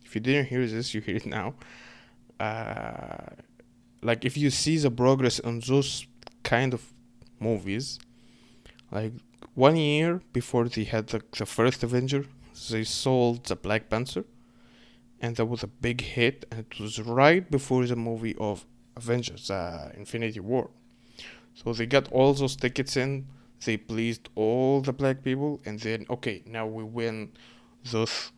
if 0.04 0.14
you 0.14 0.20
didn't 0.20 0.46
hear 0.46 0.66
this 0.66 0.94
you 0.94 1.00
hear 1.00 1.16
it 1.16 1.26
now 1.26 1.54
uh, 2.40 3.30
like 4.02 4.24
if 4.24 4.36
you 4.36 4.50
see 4.50 4.76
the 4.78 4.90
progress 4.90 5.40
on 5.40 5.60
those 5.60 6.06
kind 6.42 6.74
of 6.74 6.92
movies 7.40 7.98
like 8.90 9.12
one 9.54 9.76
year 9.76 10.20
before 10.32 10.68
they 10.68 10.84
had 10.84 11.06
the, 11.08 11.22
the 11.38 11.46
first 11.46 11.82
avenger 11.82 12.24
they 12.70 12.84
sold 12.84 13.44
the 13.44 13.56
Black 13.56 13.88
Panther, 13.88 14.24
and 15.20 15.36
that 15.36 15.46
was 15.46 15.62
a 15.62 15.66
big 15.66 16.00
hit. 16.00 16.46
And 16.50 16.60
it 16.60 16.80
was 16.80 16.98
right 17.00 17.48
before 17.50 17.86
the 17.86 17.96
movie 17.96 18.34
of 18.38 18.66
Avengers, 18.96 19.50
uh, 19.50 19.92
Infinity 19.96 20.40
War. 20.40 20.70
So 21.54 21.72
they 21.72 21.86
got 21.86 22.10
all 22.12 22.34
those 22.34 22.56
tickets 22.56 22.96
in. 22.96 23.26
They 23.64 23.76
pleased 23.76 24.28
all 24.34 24.80
the 24.80 24.92
black 24.92 25.22
people, 25.22 25.60
and 25.64 25.80
then 25.80 26.06
okay, 26.10 26.42
now 26.46 26.66
we 26.66 26.84
win 26.84 27.32
those 27.90 28.32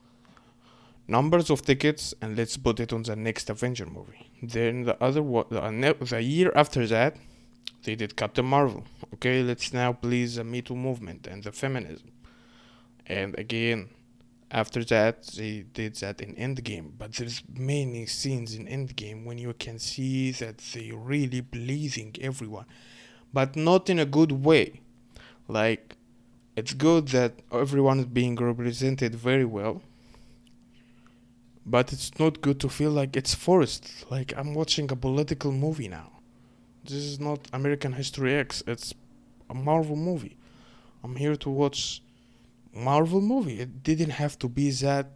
numbers 1.06 1.50
of 1.50 1.62
tickets, 1.62 2.14
and 2.22 2.37
let's 2.37 2.56
put 2.56 2.80
it 2.80 2.92
on 2.92 3.02
the 3.02 3.16
next 3.16 3.50
Avenger 3.50 3.87
movie. 3.87 4.30
Then 4.42 4.84
the 4.84 5.02
other 5.02 5.22
one, 5.22 5.46
the, 5.50 5.62
uh, 5.62 5.94
the 6.00 6.22
year 6.22 6.52
after 6.54 6.87
that, 6.87 7.16
they 7.84 7.94
did 7.94 8.16
Captain 8.16 8.44
Marvel. 8.44 8.84
Okay, 9.14 9.42
let's 9.42 9.72
now 9.72 9.92
please 9.92 10.37
the 10.37 10.44
Me 10.44 10.62
Too 10.62 10.76
movement 10.76 11.26
and 11.26 11.42
the 11.42 11.52
feminism. 11.52 12.12
And 13.06 13.38
again, 13.38 13.88
after 14.50 14.82
that 14.84 15.25
they 15.37 15.64
did 15.75 15.94
that 15.96 16.20
in 16.20 16.34
endgame 16.37 16.92
but 16.96 17.12
there's 17.14 17.42
many 17.54 18.06
scenes 18.06 18.54
in 18.54 18.66
endgame 18.66 19.25
when 19.25 19.37
you 19.37 19.52
can 19.52 19.78
see 19.78 20.30
that 20.30 20.58
they 20.58 20.90
really 20.90 21.42
pleasing 21.42 22.14
everyone 22.20 22.64
but 23.32 23.56
not 23.56 23.90
in 23.90 23.98
a 23.98 24.06
good 24.06 24.32
way 24.32 24.80
like 25.49 25.97
it's 26.57 26.75
good 26.75 27.09
that 27.09 27.33
everyone 27.52 27.99
is 28.00 28.07
being 28.07 28.37
represented 28.37 29.14
very 29.14 29.45
well 29.45 29.83
but 31.67 31.93
it's 31.93 32.19
not 32.19 32.40
good 32.40 32.59
to 32.61 32.69
feel 32.69 32.90
like 32.90 33.17
it's 33.17 33.35
forced 33.35 34.05
like 34.11 34.33
i'm 34.37 34.55
watching 34.55 34.90
a 34.93 34.97
political 34.97 35.52
movie 35.52 35.88
now 35.88 36.11
this 36.85 37.02
is 37.12 37.19
not 37.19 37.40
american 37.52 37.93
history 37.95 38.35
x 38.35 38.62
it's 38.67 38.95
a 39.50 39.55
marvel 39.55 39.97
movie 39.97 40.37
i'm 41.02 41.17
here 41.17 41.37
to 41.37 41.50
watch 41.50 42.02
Marvel 42.78 43.21
movie. 43.21 43.61
It 43.61 43.83
didn't 43.83 44.11
have 44.11 44.38
to 44.40 44.49
be 44.49 44.71
that. 44.71 45.11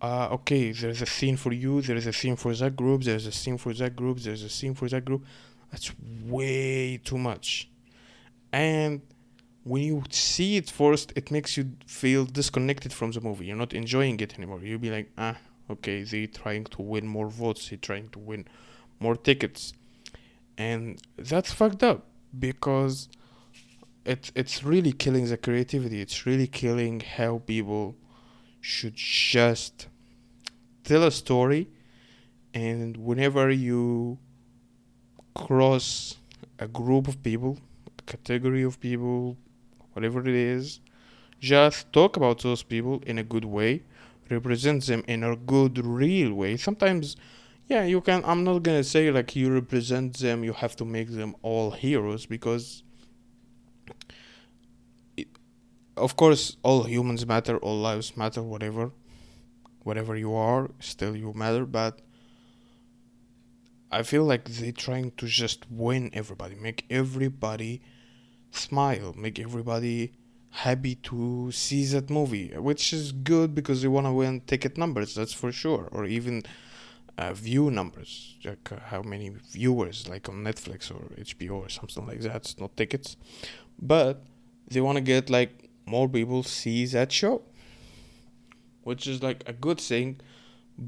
Uh, 0.00 0.28
okay, 0.32 0.72
there's 0.72 1.00
a 1.02 1.06
scene 1.06 1.36
for 1.36 1.52
you. 1.52 1.80
There's 1.80 2.06
a 2.06 2.12
scene 2.12 2.36
for 2.36 2.54
that 2.54 2.76
group. 2.76 3.04
There's 3.04 3.26
a 3.26 3.32
scene 3.32 3.58
for 3.58 3.72
that 3.74 3.94
group. 3.94 4.18
There's 4.18 4.42
a 4.42 4.48
scene 4.48 4.74
for 4.74 4.88
that 4.88 5.04
group. 5.04 5.24
That's 5.70 5.92
way 6.24 6.98
too 6.98 7.18
much. 7.18 7.70
And 8.52 9.02
when 9.64 9.82
you 9.82 10.02
see 10.10 10.56
it 10.56 10.70
first, 10.70 11.12
it 11.14 11.30
makes 11.30 11.56
you 11.56 11.72
feel 11.86 12.24
disconnected 12.24 12.92
from 12.92 13.12
the 13.12 13.20
movie. 13.20 13.46
You're 13.46 13.56
not 13.56 13.72
enjoying 13.72 14.18
it 14.20 14.34
anymore. 14.36 14.60
You'll 14.62 14.78
be 14.78 14.90
like, 14.90 15.10
ah, 15.16 15.36
okay, 15.70 16.02
they're 16.02 16.26
trying 16.26 16.64
to 16.64 16.82
win 16.82 17.06
more 17.06 17.28
votes. 17.28 17.68
They're 17.68 17.78
trying 17.78 18.08
to 18.10 18.18
win 18.18 18.46
more 18.98 19.16
tickets. 19.16 19.72
And 20.58 21.00
that's 21.16 21.52
fucked 21.52 21.82
up 21.82 22.06
because 22.38 23.08
it's 24.04 24.32
it's 24.34 24.64
really 24.64 24.92
killing 24.92 25.26
the 25.28 25.36
creativity. 25.36 26.00
It's 26.00 26.26
really 26.26 26.46
killing 26.46 27.00
how 27.00 27.38
people 27.38 27.96
should 28.60 28.94
just 28.94 29.88
tell 30.84 31.04
a 31.04 31.10
story, 31.10 31.68
and 32.54 32.96
whenever 32.96 33.50
you 33.50 34.18
cross 35.34 36.16
a 36.58 36.68
group 36.68 37.08
of 37.08 37.22
people, 37.22 37.58
a 37.98 38.02
category 38.02 38.62
of 38.62 38.80
people, 38.80 39.36
whatever 39.92 40.20
it 40.20 40.28
is, 40.28 40.80
just 41.40 41.92
talk 41.92 42.16
about 42.16 42.42
those 42.42 42.62
people 42.62 43.02
in 43.06 43.18
a 43.18 43.22
good 43.22 43.44
way, 43.44 43.82
represent 44.30 44.86
them 44.86 45.02
in 45.08 45.24
a 45.24 45.36
good, 45.36 45.84
real 45.84 46.32
way. 46.34 46.56
Sometimes, 46.56 47.16
yeah, 47.66 47.84
you 47.84 48.00
can. 48.00 48.22
I'm 48.24 48.44
not 48.44 48.62
gonna 48.62 48.84
say 48.84 49.10
like 49.10 49.34
you 49.34 49.52
represent 49.52 50.18
them, 50.18 50.44
you 50.44 50.52
have 50.52 50.76
to 50.76 50.84
make 50.84 51.10
them 51.10 51.34
all 51.42 51.72
heroes 51.72 52.26
because 52.26 52.82
of 55.96 56.16
course 56.16 56.56
all 56.62 56.84
humans 56.84 57.26
matter 57.26 57.58
all 57.58 57.78
lives 57.78 58.16
matter 58.16 58.42
whatever 58.42 58.90
whatever 59.82 60.16
you 60.16 60.34
are 60.34 60.70
still 60.80 61.14
you 61.14 61.32
matter 61.34 61.66
but 61.66 62.00
i 63.90 64.02
feel 64.02 64.24
like 64.24 64.44
they're 64.46 64.72
trying 64.72 65.10
to 65.12 65.26
just 65.26 65.70
win 65.70 66.10
everybody 66.12 66.54
make 66.54 66.86
everybody 66.88 67.82
smile 68.52 69.14
make 69.16 69.38
everybody 69.38 70.12
happy 70.50 70.94
to 70.96 71.50
see 71.50 71.84
that 71.86 72.10
movie 72.10 72.52
which 72.56 72.92
is 72.92 73.12
good 73.12 73.54
because 73.54 73.82
they 73.82 73.88
want 73.88 74.06
to 74.06 74.12
win 74.12 74.40
ticket 74.42 74.76
numbers 74.76 75.14
that's 75.14 75.32
for 75.32 75.50
sure 75.50 75.88
or 75.92 76.04
even 76.04 76.42
uh, 77.18 77.32
view 77.32 77.70
numbers 77.70 78.36
like 78.44 78.70
uh, 78.72 78.76
how 78.86 79.02
many 79.02 79.30
viewers 79.50 80.08
like 80.08 80.28
on 80.28 80.36
netflix 80.36 80.90
or 80.90 81.00
hbo 81.22 81.52
or 81.52 81.68
something 81.68 82.06
like 82.06 82.20
that 82.20 82.36
it's 82.36 82.58
not 82.58 82.76
tickets. 82.76 83.16
But 83.80 84.22
they 84.68 84.80
want 84.80 84.96
to 84.96 85.02
get 85.02 85.28
like 85.28 85.70
more 85.86 86.08
people 86.08 86.42
see 86.42 86.86
that 86.86 87.10
show 87.10 87.42
which 88.82 89.06
is 89.06 89.22
like 89.22 89.42
a 89.46 89.52
good 89.52 89.80
thing 89.80 90.20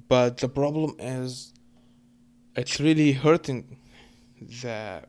but 0.09 0.38
the 0.38 0.49
problem 0.49 0.97
is 0.99 1.52
it's 2.56 2.80
really 2.80 3.12
hurting 3.12 3.76
the 4.40 5.02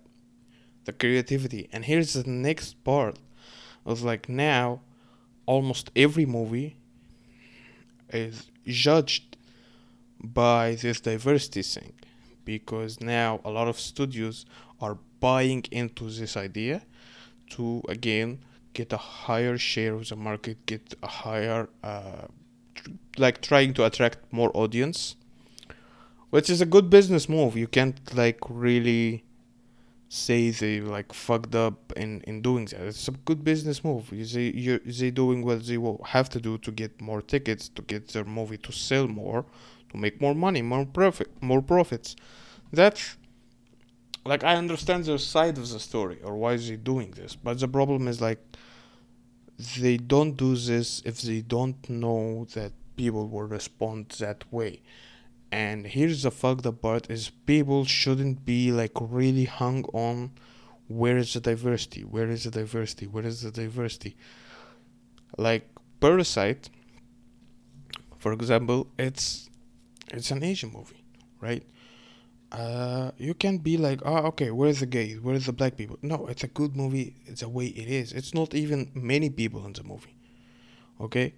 the 0.86 0.94
creativity 0.94 1.68
and 1.72 1.86
here's 1.86 2.13
the 2.13 2.30
next 2.30 2.84
part 2.84 3.18
of 3.86 4.01
like 4.01 4.30
now 4.30 4.82
almost 5.46 5.92
every 5.96 6.25
movie 6.25 6.77
is 8.10 8.50
judged 8.65 9.38
by 10.24 10.75
this 10.75 11.00
diversity 11.01 11.62
thing 11.62 11.94
because 12.46 13.01
now 13.01 13.39
a 13.44 13.50
lot 13.50 13.68
of 13.68 13.80
studios 13.80 14.46
are 14.80 14.98
buying 15.20 15.63
into 15.72 16.10
this 16.10 16.38
idea 16.38 16.82
to 17.50 17.82
again 17.89 18.39
get 18.75 18.94
a 18.94 18.98
higher 18.98 19.58
share 19.58 19.96
of 19.96 20.08
the 20.10 20.15
market, 20.15 20.63
get 20.68 20.94
a 21.01 21.08
higher, 21.08 21.68
uh, 21.84 22.27
tr- 22.75 22.92
like 23.18 23.42
trying 23.42 23.74
to 23.74 23.86
attract 23.86 24.20
more 24.32 24.51
audience, 24.54 25.15
which 26.30 26.50
is 26.50 26.62
a 26.62 26.65
good 26.65 26.89
business 26.89 27.27
move. 27.27 27.58
You 27.58 27.68
can't 27.68 27.98
like 28.13 28.39
really 28.50 29.24
say 30.09 30.51
they 30.51 30.81
like 30.81 31.13
fucked 31.13 31.55
up 31.55 31.91
in 31.95 32.21
in 32.21 32.41
doing 32.41 32.65
that. 32.65 32.81
It's 32.81 33.07
a 33.07 33.12
good 33.12 33.43
business 33.43 33.83
move. 33.83 34.09
They 34.09 34.51
you 34.65 34.79
they 34.79 35.12
doing 35.12 35.43
what 35.43 35.65
they 35.65 35.77
will 35.77 36.01
have 36.05 36.29
to 36.29 36.39
do 36.39 36.57
to 36.59 36.71
get 36.71 37.01
more 37.01 37.21
tickets, 37.21 37.69
to 37.69 37.81
get 37.81 38.09
their 38.09 38.24
movie 38.24 38.57
to 38.57 38.71
sell 38.71 39.07
more, 39.07 39.45
to 39.89 39.97
make 39.97 40.21
more 40.21 40.35
money, 40.35 40.62
more 40.62 40.85
profit, 40.85 41.29
more 41.41 41.62
profits. 41.62 42.15
That's 42.71 43.17
like 44.25 44.43
I 44.43 44.55
understand 44.55 45.05
their 45.05 45.17
side 45.17 45.57
of 45.57 45.69
the 45.69 45.79
story 45.79 46.19
or 46.24 46.35
why 46.35 46.57
they 46.57 46.75
doing 46.75 47.12
this, 47.12 47.35
but 47.35 47.59
the 47.59 47.67
problem 47.67 48.07
is 48.07 48.21
like 48.21 48.39
they 49.79 49.97
don't 49.97 50.35
do 50.35 50.55
this 50.55 51.01
if 51.05 51.21
they 51.21 51.41
don't 51.41 51.89
know 51.89 52.45
that 52.53 52.74
people 52.97 53.27
will 53.27 53.43
respond 53.43 54.09
that 54.19 54.43
way 54.51 54.81
and 55.52 55.88
here's 55.88 56.24
the 56.24 56.32
fucked 56.32 56.66
up 56.66 56.82
part 56.82 57.10
is 57.10 57.30
people 57.46 57.86
shouldn't 57.86 58.46
be 58.46 58.72
like 58.72 58.92
really 59.00 59.46
hung 59.46 59.84
on 59.94 60.32
where 60.88 61.18
is 61.18 61.34
the 61.34 61.40
diversity 61.40 62.04
where 62.04 62.30
is 62.30 62.44
the 62.44 62.52
diversity 62.52 63.08
where 63.08 63.25
is 63.25 63.42
the 63.42 63.52
diversity 63.52 64.16
like 65.38 65.68
parasite 66.00 66.70
for 68.18 68.34
example 68.34 68.88
it's 68.98 69.50
it's 70.12 70.32
an 70.32 70.44
asian 70.44 70.72
movie 70.72 71.04
right 71.42 71.64
uh, 72.52 73.12
you 73.18 73.34
can 73.34 73.58
be 73.58 73.75
like, 73.75 74.00
oh, 74.06 74.28
okay, 74.28 74.50
where's 74.52 74.80
the 74.80 74.86
gays? 74.86 75.20
Where's 75.20 75.46
the 75.46 75.52
black 75.52 75.75
people? 75.75 75.98
No, 76.02 76.28
it's 76.28 76.44
a 76.44 76.48
good 76.48 76.75
movie. 76.75 77.16
It's 77.25 77.42
the 77.42 77.50
way 77.50 77.66
it 77.66 77.90
is. 77.90 78.14
It's 78.14 78.34
not 78.34 78.54
even 78.54 78.92
many 78.94 79.30
people 79.30 79.66
in 79.66 79.74
the 79.74 79.84
movie, 79.84 80.16
okay, 81.02 81.34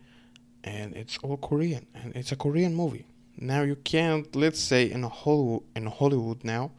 and 0.63 0.95
it's 0.95 1.17
all 1.19 1.37
Korean, 1.37 1.87
and 1.95 2.15
it's 2.15 2.31
a 2.31 2.35
Korean 2.35 2.75
movie. 2.75 3.05
Now 3.39 3.61
you 3.61 3.75
can't, 3.75 4.35
let's 4.35 4.59
say, 4.59 4.89
in 4.89 5.03
a 5.03 5.09
Hollywood, 5.09 5.63
in 5.75 5.85
Hollywood 5.85 6.43
now, 6.43 6.71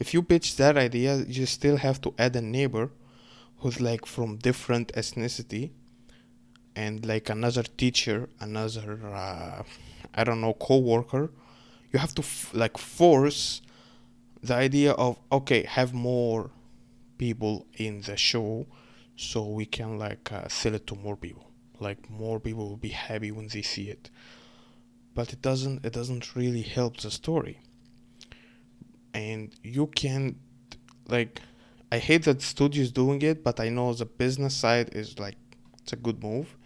if 0.00 0.12
you 0.12 0.22
pitch 0.22 0.56
that 0.56 0.76
idea, 0.76 1.16
you 1.28 1.46
still 1.46 1.76
have 1.76 2.00
to 2.00 2.14
add 2.18 2.34
a 2.34 2.40
neighbor 2.42 2.90
who's 3.58 3.80
like 3.80 4.04
from 4.04 4.36
different 4.38 4.92
ethnicity, 4.94 5.70
and 6.74 7.06
like 7.06 7.28
another 7.28 7.62
teacher, 7.62 8.28
another, 8.40 8.98
uh, 9.06 9.62
I 10.14 10.24
don't 10.24 10.40
know, 10.40 10.54
co-worker. 10.54 11.30
You 11.92 11.98
have 12.00 12.14
to 12.16 12.22
f- 12.22 12.50
like 12.52 12.78
force 12.78 13.62
the 14.42 14.54
idea 14.54 14.92
of 14.92 15.18
okay, 15.30 15.62
have 15.64 15.94
more 15.94 16.50
people 17.18 17.66
in 17.74 18.00
the 18.00 18.16
show, 18.16 18.66
so 19.14 19.46
we 19.46 19.66
can 19.66 19.98
like 19.98 20.32
uh, 20.32 20.48
sell 20.48 20.74
it 20.74 20.86
to 20.88 20.96
more 20.96 21.16
people. 21.16 21.50
Like 21.78 22.10
more 22.10 22.40
people 22.40 22.68
will 22.68 22.76
be 22.76 22.88
happy 22.88 23.30
when 23.30 23.48
they 23.48 23.62
see 23.62 23.88
it 23.88 24.10
but 25.14 25.32
it 25.32 25.42
doesn't 25.42 25.84
it 25.84 25.92
doesn't 25.92 26.34
really 26.34 26.62
help 26.62 26.98
the 26.98 27.10
story. 27.10 27.60
And 29.14 29.54
you 29.62 29.86
can 29.88 30.36
like 31.08 31.40
i 31.90 31.98
hate 31.98 32.24
that 32.24 32.40
studios 32.40 32.90
doing 32.92 33.20
it 33.22 33.42
but 33.42 33.58
i 33.58 33.68
know 33.68 33.92
the 33.92 34.06
business 34.06 34.54
side 34.54 34.88
is 34.94 35.18
like 35.18 35.36
it's 35.82 35.92
a 35.92 35.96
good 35.96 36.22
move. 36.22 36.56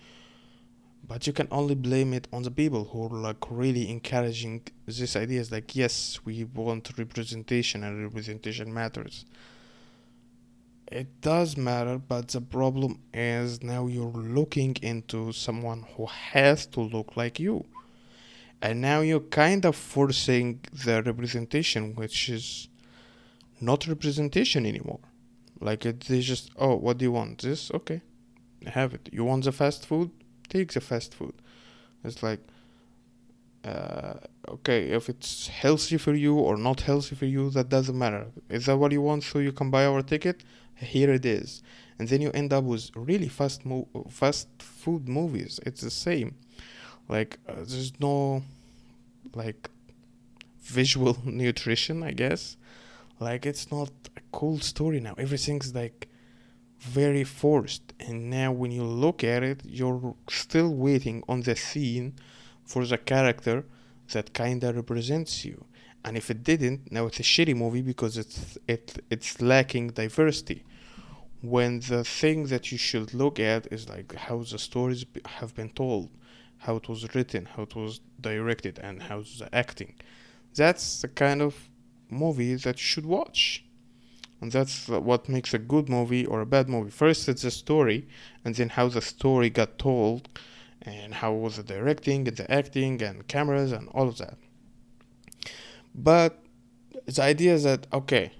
But 1.09 1.25
you 1.26 1.33
can 1.33 1.47
only 1.53 1.76
blame 1.76 2.12
it 2.12 2.26
on 2.33 2.43
the 2.43 2.50
people 2.50 2.85
who 2.85 3.05
are 3.07 3.21
like 3.29 3.49
really 3.49 3.88
encouraging 3.88 4.62
these 4.87 5.15
ideas 5.17 5.53
like 5.53 5.75
yes 5.75 6.21
we 6.25 6.45
want 6.45 6.91
representation 6.99 7.85
and 7.85 8.03
representation 8.03 8.75
matters. 8.75 9.25
It 10.91 11.21
does 11.21 11.57
matter 11.57 11.99
but 11.99 12.29
the 12.29 12.41
problem 12.41 13.00
is 13.15 13.62
now 13.62 13.87
you're 13.87 14.07
looking 14.38 14.76
into 14.83 15.33
someone 15.33 15.85
who 15.97 16.07
has 16.07 16.67
to 16.67 16.81
look 16.81 17.17
like 17.17 17.41
you 17.41 17.65
and 18.66 18.80
now 18.80 19.00
you're 19.00 19.28
kind 19.44 19.64
of 19.64 19.76
forcing 19.76 20.58
the 20.85 21.00
representation 21.00 21.94
which 21.94 22.28
is 22.28 22.68
not 23.61 23.87
representation 23.87 24.66
anymore. 24.66 25.04
Like 25.61 25.87
it, 25.87 26.00
they 26.00 26.20
just 26.20 26.50
oh 26.56 26.75
what 26.75 26.99
do 26.99 27.04
you 27.04 27.12
want? 27.12 27.42
This? 27.42 27.70
Okay. 27.70 28.00
Have 28.66 28.92
it. 28.92 29.08
You 29.12 29.23
want 29.25 29.44
the 29.44 29.52
fast 29.52 29.87
food? 29.87 30.11
Take 30.49 30.73
the 30.73 30.80
fast 30.80 31.14
food. 31.14 31.35
It's 32.02 32.24
like 32.24 32.40
uh, 33.64 34.14
okay 34.48 34.81
if 34.98 35.09
it's 35.09 35.46
healthy 35.46 35.96
for 35.96 36.14
you 36.14 36.35
or 36.35 36.57
not 36.57 36.81
healthy 36.81 37.14
for 37.14 37.26
you 37.26 37.50
that 37.50 37.68
doesn't 37.68 37.96
matter. 37.96 38.26
Is 38.48 38.66
that 38.66 38.79
what 38.79 38.90
you 38.90 39.02
want 39.02 39.22
so 39.22 39.38
you 39.38 39.52
can 39.52 39.70
buy 39.70 39.87
our 39.87 40.02
ticket? 40.02 40.42
Here 40.74 41.12
it 41.12 41.24
is. 41.24 41.62
And 42.00 42.09
then 42.09 42.20
you 42.20 42.33
end 42.33 42.52
up 42.52 42.64
with 42.64 42.90
really 42.96 43.29
fast 43.29 43.64
mo- 43.64 43.88
fast 44.11 44.48
food 44.59 45.09
movies. 45.09 45.61
It's 45.64 45.83
the 45.83 45.90
same. 46.09 46.35
Like 47.09 47.38
uh, 47.48 47.55
there's 47.55 47.92
no 48.00 48.42
like 49.35 49.71
visual 50.61 51.17
nutrition 51.25 52.03
i 52.03 52.12
guess. 52.12 52.57
Like 53.19 53.47
it's 53.47 53.71
not 53.71 53.91
a 54.17 54.21
cool 54.31 54.59
story 54.61 55.01
now. 55.01 55.15
Everything's 55.17 55.75
like 55.75 56.09
very 56.79 57.25
forced. 57.25 57.95
And 57.99 58.29
now 58.29 58.53
when 58.53 58.71
you 58.73 58.85
look 58.85 59.25
at 59.25 59.43
it 59.43 59.62
you're 59.65 60.15
still 60.29 60.71
waiting 60.75 61.23
on 61.29 61.41
the 61.43 61.57
scene 61.57 62.15
for 62.65 62.85
the 62.85 62.99
character 62.99 63.65
that 64.12 64.35
kinda 64.35 64.73
represents 64.73 65.45
you. 65.45 65.65
And 66.05 66.17
if 66.17 66.31
it 66.31 66.45
didn't 66.45 66.93
now 66.93 67.07
it's 67.07 67.21
a 67.21 67.23
shitty 67.23 67.57
movie 67.57 67.83
because 67.83 68.19
it's 68.19 68.59
it 68.69 69.03
it's 69.11 69.41
lacking 69.41 69.89
diversity. 70.03 70.65
When 71.43 71.81
the 71.81 72.03
thing 72.05 72.47
that 72.47 72.71
you 72.73 72.79
should 72.79 73.15
look 73.15 73.39
at 73.41 73.73
is 73.73 73.89
like 73.89 74.15
how 74.15 74.39
the 74.43 74.59
stories 74.59 75.07
have 75.39 75.55
been 75.55 75.71
told 75.71 76.11
how 76.59 76.77
it 76.77 76.88
was 76.88 77.14
written, 77.14 77.47
how 77.47 77.62
it 77.62 77.75
was 77.75 78.01
directed, 78.21 78.79
and 78.79 79.05
how 79.05 79.21
the 79.21 79.49
acting. 79.53 79.95
That's 80.55 81.03
the 81.03 81.09
kind 81.09 81.42
of 81.42 81.69
movie 82.09 82.55
that 82.55 82.77
you 82.77 82.85
should 82.85 83.07
watch. 83.07 83.64
And 84.40 84.53
that's 84.53 84.88
what 84.88 85.29
makes 85.29 85.55
a 85.55 85.59
good 85.59 85.88
movie 85.88 86.27
or 86.27 86.40
a 86.40 86.47
bad 86.47 86.69
movie. 86.69 86.90
First, 86.90 87.29
it's 87.29 87.42
the 87.42 87.51
story, 87.51 88.07
and 88.45 88.55
then 88.55 88.71
how 88.71 88.88
the 88.88 89.01
story 89.01 89.49
got 89.49 89.79
told, 89.79 90.29
and 90.83 91.14
how 91.14 91.33
was 91.33 91.57
the 91.57 91.62
directing, 91.62 92.29
and 92.29 92.37
the 92.37 92.51
acting, 92.51 93.03
and 93.03 93.27
cameras, 93.29 93.73
and 93.73 93.88
all 93.90 94.09
of 94.09 94.19
that. 94.19 94.37
But 95.95 96.42
the 97.07 97.23
idea 97.23 97.55
is 97.55 97.64
that, 97.64 97.87
okay, 97.92 98.33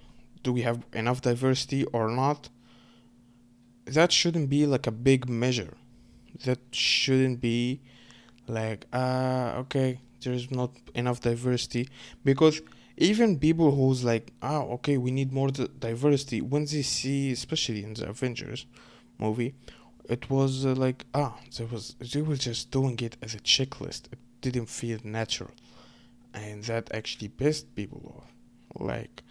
do 0.43 0.53
we 0.53 0.63
have 0.63 0.85
enough 0.93 1.23
diversity 1.23 1.85
or 1.87 2.09
not? 2.11 2.51
That 3.87 4.13
shouldn't 4.13 4.51
be 4.51 4.67
like 4.67 4.87
a 4.87 4.93
big 4.93 5.29
measure. 5.29 5.75
That 6.45 6.59
shouldn't 6.73 7.41
be 7.41 7.81
like 8.49 8.87
uh 8.93 9.55
okay 9.59 10.01
there's 10.23 10.51
not 10.51 10.71
enough 10.95 11.21
diversity. 11.21 11.89
Because 12.25 12.61
even 12.97 13.39
people 13.39 13.75
who's 13.75 14.05
like 14.05 14.33
ah 14.43 14.63
okay 14.63 14.97
we 14.97 15.11
need 15.11 15.33
more 15.33 15.51
diversity 15.51 16.41
when 16.41 16.65
they 16.65 16.83
see 16.83 17.33
especially 17.33 17.85
in 17.85 17.93
the 17.95 18.09
avengers 18.09 18.65
movie 19.19 19.55
it 20.09 20.31
was 20.31 20.65
uh, 20.65 20.75
like 20.75 21.05
ah 21.15 21.37
there 21.57 21.67
was 21.67 21.95
they 22.13 22.23
were 22.23 22.37
just 22.37 22.71
doing 22.71 22.99
it 23.01 23.17
as 23.23 23.35
a 23.35 23.39
checklist. 23.39 24.07
It 24.13 24.19
didn't 24.41 24.69
feel 24.69 24.99
natural. 25.05 25.51
And 26.33 26.63
that 26.65 26.93
actually 26.95 27.29
pissed 27.29 27.75
people 27.75 28.03
off. 28.17 28.31
Like 28.81 29.23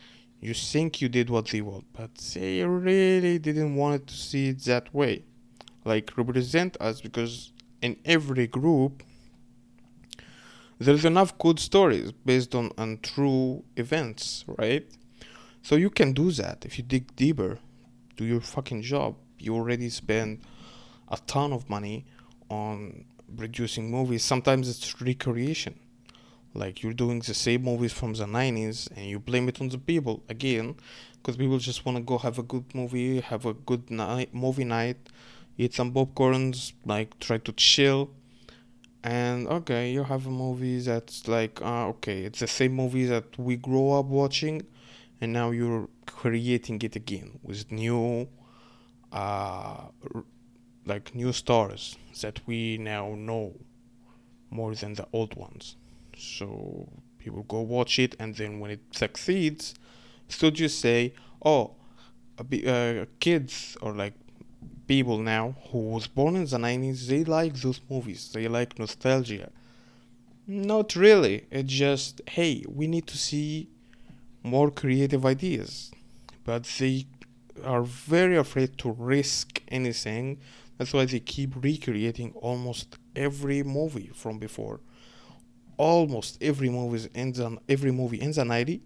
you 0.41 0.53
think 0.53 1.01
you 1.01 1.09
did 1.09 1.29
what 1.29 1.47
they 1.47 1.61
want 1.61 1.85
but 1.93 2.13
they 2.33 2.63
really 2.63 3.39
didn't 3.39 3.75
want 3.75 4.07
to 4.07 4.13
see 4.13 4.49
it 4.49 4.59
that 4.65 4.93
way. 4.93 5.23
Like 5.85 6.17
represent 6.17 6.77
us 6.81 7.01
because 7.01 7.51
in 7.85 7.97
every 8.03 8.47
group 8.47 9.03
there's 10.79 11.05
enough 11.05 11.37
good 11.37 11.59
stories 11.59 12.11
based 12.11 12.53
on, 12.53 12.71
on 12.77 12.99
true 13.01 13.63
events, 13.77 14.43
right? 14.47 14.85
So 15.61 15.75
you 15.75 15.89
can 15.89 16.11
do 16.11 16.31
that 16.31 16.65
if 16.65 16.77
you 16.77 16.83
dig 16.83 17.15
deeper, 17.15 17.59
do 18.17 18.25
your 18.25 18.41
fucking 18.41 18.81
job. 18.81 19.15
You 19.39 19.55
already 19.55 19.89
spend 19.89 20.41
a 21.07 21.17
ton 21.27 21.53
of 21.53 21.69
money 21.69 22.05
on 22.49 23.05
producing 23.37 23.89
movies. 23.89 24.23
Sometimes 24.23 24.67
it's 24.69 25.01
recreation. 25.01 25.79
Like 26.53 26.83
you're 26.83 26.93
doing 26.93 27.19
the 27.19 27.33
same 27.33 27.63
movies 27.63 27.93
from 27.93 28.13
the 28.13 28.25
90s 28.25 28.89
and 28.95 29.05
you 29.05 29.19
blame 29.19 29.47
it 29.47 29.61
on 29.61 29.69
the 29.69 29.77
people 29.77 30.23
again 30.27 30.75
because 31.17 31.37
people 31.37 31.57
just 31.57 31.85
want 31.85 31.97
to 31.97 32.03
go 32.03 32.17
have 32.17 32.37
a 32.37 32.43
good 32.43 32.65
movie, 32.75 33.21
have 33.21 33.45
a 33.45 33.53
good 33.53 33.89
night, 33.89 34.33
movie 34.33 34.65
night, 34.65 34.97
eat 35.57 35.73
some 35.73 35.91
popcorns, 35.93 36.73
like 36.85 37.19
try 37.19 37.37
to 37.37 37.51
chill. 37.53 38.09
And 39.03 39.47
okay 39.47 39.91
you 39.91 40.03
have 40.03 40.25
a 40.25 40.31
movie 40.31 40.79
that's 40.79 41.27
like 41.27 41.61
uh, 41.61 41.89
okay 41.89 42.23
it's 42.23 42.39
the 42.39 42.47
same 42.47 42.73
movie 42.73 43.05
that 43.05 43.37
we 43.37 43.55
grow 43.55 43.99
up 43.99 44.07
watching 44.07 44.63
and 45.21 45.31
now 45.31 45.51
you're 45.51 45.87
creating 46.07 46.81
it 46.81 46.95
again 46.95 47.39
with 47.43 47.71
new 47.71 48.27
uh, 49.11 49.81
like 50.85 51.13
new 51.15 51.31
stars 51.31 51.97
that 52.21 52.39
we 52.45 52.77
now 52.77 53.13
know 53.15 53.53
more 54.49 54.73
than 54.75 54.93
the 54.93 55.07
old 55.13 55.35
ones. 55.35 55.75
So 56.17 56.89
people 57.17 57.43
go 57.43 57.61
watch 57.61 57.99
it 57.99 58.15
and 58.19 58.35
then 58.35 58.59
when 58.59 58.71
it 58.71 58.81
succeeds 58.91 59.73
studios 60.27 60.73
say 60.73 61.13
oh 61.43 61.75
uh, 62.39 63.05
kids 63.19 63.77
or 63.81 63.93
like 63.93 64.13
people 64.87 65.19
now 65.19 65.55
who 65.69 65.79
was 65.79 66.07
born 66.07 66.35
in 66.35 66.45
the 66.45 66.57
90s 66.57 67.07
they 67.07 67.23
like 67.23 67.53
those 67.55 67.81
movies 67.89 68.31
they 68.33 68.47
like 68.47 68.77
nostalgia 68.77 69.49
not 70.47 70.95
really 70.95 71.45
it's 71.51 71.71
just 71.71 72.21
hey 72.29 72.63
we 72.67 72.87
need 72.87 73.07
to 73.07 73.17
see 73.17 73.69
more 74.43 74.69
creative 74.69 75.25
ideas 75.25 75.91
but 76.45 76.63
they 76.79 77.07
are 77.63 77.83
very 77.83 78.37
afraid 78.37 78.77
to 78.79 78.91
risk 78.91 79.61
anything. 79.69 80.39
That's 80.77 80.93
why 80.93 81.05
they 81.05 81.19
keep 81.19 81.63
recreating 81.63 82.33
almost 82.35 82.97
every 83.15 83.63
movie 83.63 84.11
from 84.13 84.39
before. 84.39 84.81
Almost 85.77 86.37
every 86.41 86.69
movie 86.69 87.09
in 87.13 87.33
the 87.33 87.57
every 87.67 87.91
movie 87.91 88.21
in 88.21 88.31
the 88.31 88.45
90, 88.45 88.81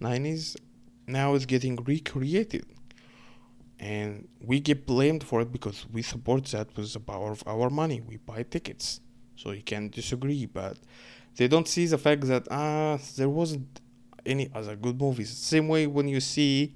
90s 0.00 0.56
now 1.06 1.34
is 1.34 1.46
getting 1.46 1.76
recreated. 1.76 2.66
And 3.84 4.28
we 4.40 4.56
get 4.60 4.86
blamed 4.86 5.22
for 5.22 5.42
it 5.42 5.52
because 5.52 5.78
we 5.92 6.00
support 6.00 6.46
that 6.46 6.68
with 6.74 6.90
the 6.94 7.00
power 7.00 7.30
of 7.32 7.42
our 7.46 7.68
money. 7.68 8.00
We 8.00 8.16
buy 8.16 8.42
tickets. 8.44 8.86
So 9.36 9.50
you 9.50 9.62
can 9.62 9.90
disagree, 9.90 10.46
but 10.46 10.78
they 11.36 11.48
don't 11.48 11.68
see 11.68 11.86
the 11.94 11.98
fact 11.98 12.22
that 12.32 12.44
ah 12.50 12.98
there 13.18 13.28
wasn't 13.40 13.68
any 14.24 14.46
other 14.58 14.74
good 14.84 14.98
movies. 15.06 15.30
Same 15.54 15.66
way 15.68 15.86
when 15.86 16.08
you 16.08 16.20
see 16.20 16.74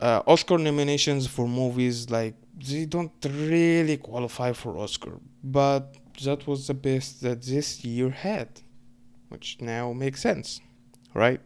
uh, 0.00 0.22
Oscar 0.26 0.58
nominations 0.58 1.26
for 1.26 1.48
movies 1.48 2.08
like 2.08 2.34
they 2.68 2.84
don't 2.84 3.12
really 3.24 3.96
qualify 3.96 4.52
for 4.52 4.78
Oscar, 4.78 5.14
but 5.42 5.82
that 6.24 6.46
was 6.46 6.68
the 6.68 6.74
best 6.74 7.20
that 7.22 7.42
this 7.42 7.84
year 7.84 8.10
had, 8.10 8.48
which 9.28 9.56
now 9.60 9.92
makes 9.92 10.20
sense, 10.20 10.60
right? 11.14 11.40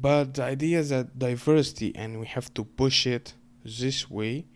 But 0.00 0.34
the 0.34 0.44
idea 0.44 0.80
is 0.80 0.90
that 0.90 1.18
diversity 1.18 1.94
and 1.94 2.20
we 2.20 2.26
have 2.26 2.52
to 2.54 2.64
push 2.64 3.06
it 3.06 3.34
this 3.64 4.10
way, 4.10 4.46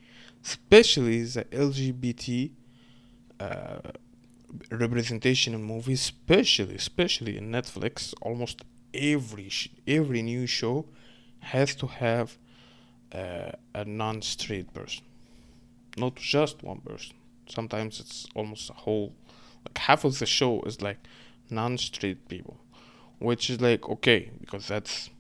especially 0.44 1.22
the 1.22 1.44
LGBT 1.44 2.51
uh, 3.40 3.79
representation 4.70 5.55
in 5.55 5.62
movies, 5.62 6.01
especially 6.01 6.74
especially 6.74 7.38
in 7.38 7.51
Netflix, 7.51 8.12
almost 8.20 8.64
every 8.92 9.48
sh- 9.48 9.70
every 9.87 10.22
new 10.22 10.46
show 10.46 10.87
has 11.40 11.74
to 11.77 11.87
have 11.87 12.37
uh, 13.14 13.53
a 13.74 13.85
non-straight 13.85 14.74
person, 14.74 15.05
not 15.96 16.16
just 16.16 16.62
one 16.62 16.81
person. 16.81 17.14
Sometimes 17.48 18.01
it's 18.01 18.27
almost 18.35 18.70
a 18.70 18.74
whole, 18.74 19.14
like 19.64 19.79
half 19.79 20.05
of 20.05 20.18
the 20.18 20.27
show 20.27 20.61
is 20.62 20.83
like 20.83 20.98
non-straight 21.48 22.29
people, 22.29 22.59
which 23.18 23.48
is 23.48 23.61
like 23.61 23.88
okay 23.88 24.31
because 24.40 24.68
that's 24.68 25.11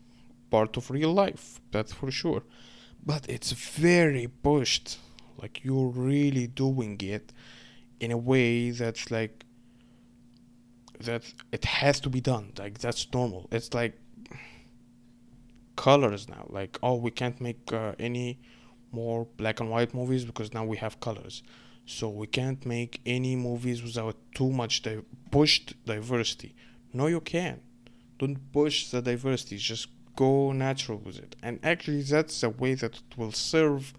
part 0.50 0.76
of 0.76 0.90
real 0.90 1.12
life, 1.12 1.60
that's 1.70 1.92
for 1.92 2.10
sure. 2.10 2.42
But 3.04 3.28
it's 3.28 3.52
very 3.52 4.28
pushed, 4.42 4.98
like 5.40 5.64
you're 5.64 5.88
really 5.88 6.46
doing 6.46 7.00
it 7.00 7.32
in 8.00 8.10
a 8.10 8.16
way 8.16 8.70
that's 8.70 9.10
like 9.10 9.44
that 11.00 11.22
it 11.52 11.64
has 11.64 12.00
to 12.00 12.10
be 12.10 12.20
done 12.20 12.52
like 12.58 12.78
that's 12.78 13.06
normal. 13.12 13.48
It's 13.52 13.72
like 13.72 13.98
colors 15.76 16.28
now 16.28 16.44
like 16.48 16.76
oh 16.82 16.96
we 16.96 17.10
can't 17.10 17.40
make 17.40 17.72
uh, 17.72 17.92
any 18.00 18.40
more 18.90 19.26
black 19.36 19.60
and 19.60 19.70
white 19.70 19.94
movies 19.94 20.24
because 20.24 20.52
now 20.52 20.64
we 20.64 20.76
have 20.76 21.00
colors. 21.00 21.42
So 21.86 22.08
we 22.10 22.26
can't 22.26 22.64
make 22.66 23.00
any 23.06 23.34
movies 23.36 23.82
without 23.82 24.16
too 24.34 24.50
much 24.50 24.82
di- 24.82 25.02
pushed 25.30 25.74
diversity. 25.86 26.54
No 26.92 27.06
you 27.06 27.20
can 27.20 27.60
don't 28.18 28.52
push 28.52 28.90
the 28.90 29.00
diversity 29.00 29.56
just 29.56 29.86
go 30.24 30.52
natural 30.52 30.98
with 30.98 31.18
it. 31.18 31.36
And 31.42 31.54
actually 31.62 32.02
that's 32.02 32.40
the 32.40 32.50
way 32.50 32.74
that 32.82 32.94
it 33.02 33.12
will 33.18 33.32
serve 33.32 33.94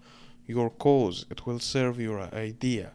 your 0.46 0.70
cause. 0.70 1.26
It 1.30 1.46
will 1.46 1.60
serve 1.74 1.98
your 1.98 2.20
idea. 2.48 2.92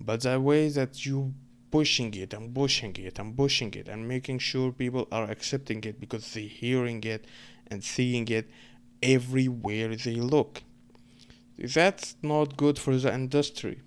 But 0.00 0.22
the 0.22 0.40
way 0.40 0.68
that 0.78 1.04
you 1.06 1.34
pushing 1.70 2.12
it 2.14 2.32
and 2.32 2.54
pushing 2.54 2.94
it 3.08 3.18
and 3.18 3.36
pushing 3.36 3.72
it 3.74 3.88
and 3.88 4.08
making 4.14 4.38
sure 4.38 4.70
people 4.72 5.06
are 5.10 5.28
accepting 5.34 5.82
it 5.84 5.96
because 6.04 6.24
they're 6.32 6.54
hearing 6.62 7.02
it 7.04 7.22
and 7.70 7.82
seeing 7.82 8.26
it 8.28 8.46
everywhere 9.02 9.90
they 9.96 10.18
look 10.34 10.62
that's 11.58 12.16
not 12.22 12.56
good 12.56 12.78
for 12.78 12.96
the 12.96 13.12
industry. 13.12 13.80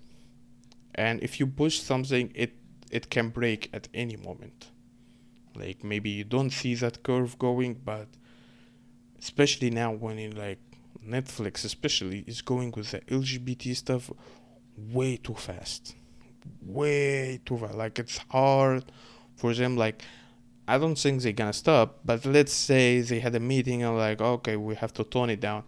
And 0.94 1.22
if 1.22 1.38
you 1.38 1.46
push 1.46 1.80
something 1.80 2.32
it 2.34 2.54
it 2.90 3.10
can 3.10 3.28
break 3.28 3.68
at 3.72 3.88
any 3.92 4.16
moment. 4.16 4.70
Like 5.54 5.84
maybe 5.84 6.10
you 6.10 6.24
don't 6.24 6.50
see 6.50 6.74
that 6.76 7.02
curve 7.02 7.38
going 7.38 7.74
but 7.84 8.08
especially 9.18 9.70
now 9.70 9.92
when 9.92 10.18
in 10.18 10.36
like 10.36 10.58
netflix 11.06 11.64
especially 11.64 12.24
is 12.26 12.42
going 12.42 12.72
with 12.76 12.90
the 12.90 13.00
lgbt 13.00 13.74
stuff 13.76 14.10
way 14.78 15.16
too 15.16 15.34
fast. 15.34 15.94
Way 16.62 17.40
too 17.44 17.58
fast. 17.58 17.74
Like 17.74 17.98
it's 17.98 18.18
hard 18.30 18.84
for 19.36 19.54
them 19.54 19.76
like 19.76 20.02
i 20.66 20.76
don't 20.76 20.98
think 20.98 21.22
they're 21.22 21.32
gonna 21.32 21.52
stop 21.52 22.00
but 22.04 22.24
let's 22.26 22.52
say 22.52 23.00
they 23.00 23.20
had 23.20 23.32
a 23.36 23.40
meeting 23.40 23.84
and 23.84 23.96
like 23.96 24.20
okay 24.20 24.56
we 24.56 24.74
have 24.74 24.92
to 24.94 25.04
tone 25.04 25.30
it 25.30 25.40
down. 25.40 25.64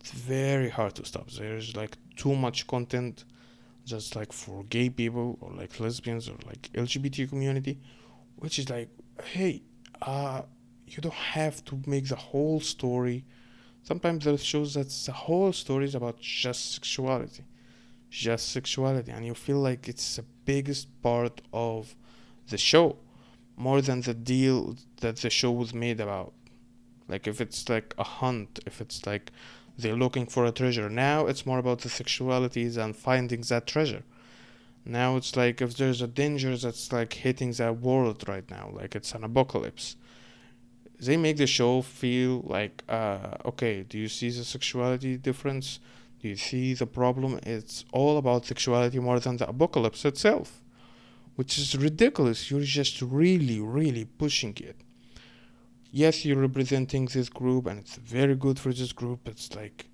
It's 0.00 0.12
very 0.12 0.70
hard 0.70 0.94
to 0.94 1.04
stop. 1.04 1.30
There's 1.30 1.76
like 1.76 1.96
too 2.16 2.34
much 2.34 2.66
content 2.66 3.24
just 3.84 4.16
like 4.16 4.32
for 4.32 4.64
gay 4.64 4.88
people 4.88 5.36
or 5.40 5.52
like 5.52 5.78
lesbians 5.80 6.28
or 6.28 6.36
like 6.46 6.70
lgbt 6.74 7.28
community 7.28 7.78
which 8.36 8.58
is 8.58 8.68
like 8.68 8.88
hey 9.24 9.62
uh 10.02 10.42
you 10.90 11.00
don't 11.00 11.14
have 11.14 11.64
to 11.66 11.80
make 11.86 12.08
the 12.08 12.16
whole 12.16 12.60
story. 12.60 13.24
Sometimes 13.82 14.24
there's 14.24 14.44
shows 14.44 14.74
that 14.74 14.90
the 14.90 15.12
whole 15.12 15.52
story 15.52 15.84
is 15.86 15.94
about 15.94 16.20
just 16.20 16.74
sexuality 16.74 17.44
just 18.10 18.50
sexuality 18.50 19.12
and 19.12 19.24
you 19.24 19.34
feel 19.34 19.58
like 19.58 19.88
it's 19.88 20.16
the 20.16 20.24
biggest 20.44 20.88
part 21.00 21.40
of 21.52 21.94
the 22.48 22.58
show 22.58 22.96
more 23.56 23.80
than 23.80 24.00
the 24.00 24.14
deal 24.14 24.76
that 25.00 25.16
the 25.16 25.30
show 25.30 25.52
was 25.52 25.72
made 25.72 26.00
about. 26.00 26.32
Like 27.08 27.26
if 27.28 27.40
it's 27.40 27.68
like 27.68 27.94
a 27.96 28.04
hunt 28.04 28.58
if 28.66 28.80
it's 28.80 29.06
like 29.06 29.30
they're 29.78 29.96
looking 29.96 30.26
for 30.26 30.44
a 30.44 30.50
treasure. 30.50 30.90
Now 30.90 31.26
it's 31.26 31.46
more 31.46 31.58
about 31.58 31.80
the 31.80 31.88
sexualities 31.88 32.76
and 32.76 32.94
finding 32.96 33.42
that 33.42 33.66
treasure. 33.66 34.02
Now 34.84 35.16
it's 35.16 35.36
like 35.36 35.62
if 35.62 35.76
there's 35.76 36.02
a 36.02 36.08
danger 36.08 36.56
that's 36.56 36.92
like 36.92 37.12
hitting 37.12 37.52
that 37.52 37.80
world 37.80 38.24
right 38.28 38.50
now 38.50 38.70
like 38.72 38.96
it's 38.96 39.14
an 39.14 39.22
apocalypse 39.22 39.96
they 41.00 41.16
make 41.16 41.36
the 41.36 41.46
show 41.46 41.82
feel 41.82 42.42
like 42.46 42.82
uh 42.88 43.36
okay 43.44 43.82
do 43.82 43.98
you 43.98 44.08
see 44.08 44.30
the 44.30 44.44
sexuality 44.44 45.16
difference 45.16 45.80
do 46.20 46.28
you 46.28 46.36
see 46.36 46.74
the 46.74 46.86
problem? 46.86 47.40
It's 47.44 47.86
all 47.92 48.18
about 48.18 48.44
sexuality 48.44 48.98
more 48.98 49.18
than 49.20 49.38
the 49.38 49.48
apocalypse 49.48 50.04
itself, 50.04 50.62
which 51.34 51.56
is 51.56 51.74
ridiculous. 51.76 52.50
You're 52.50 52.60
just 52.60 53.00
really, 53.00 53.58
really 53.58 54.04
pushing 54.04 54.54
it. 54.58 54.76
Yes, 55.90 56.24
you're 56.24 56.36
representing 56.36 57.06
this 57.06 57.30
group, 57.30 57.66
and 57.66 57.80
it's 57.80 57.96
very 57.96 58.36
good 58.36 58.58
for 58.58 58.72
this 58.72 58.92
group. 58.92 59.26
It's 59.26 59.56
like 59.56 59.86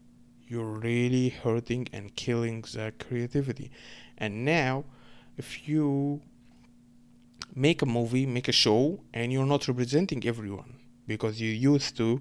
you're 0.49 0.65
really 0.65 1.29
hurting 1.29 1.89
and 1.93 2.15
killing 2.17 2.63
the 2.63 2.93
creativity. 2.99 3.71
And 4.19 4.45
now, 4.45 4.85
if 5.37 5.69
you 5.69 6.23
make 7.55 7.83
a 7.83 7.87
movie, 7.87 8.27
make 8.27 8.49
a 8.49 8.53
show, 8.53 9.01
and 9.15 9.33
you're 9.33 9.47
not 9.47 9.69
representing 9.69 10.27
everyone 10.27 10.76
because 11.07 11.41
you 11.41 11.51
used 11.51 11.97
to 11.97 12.21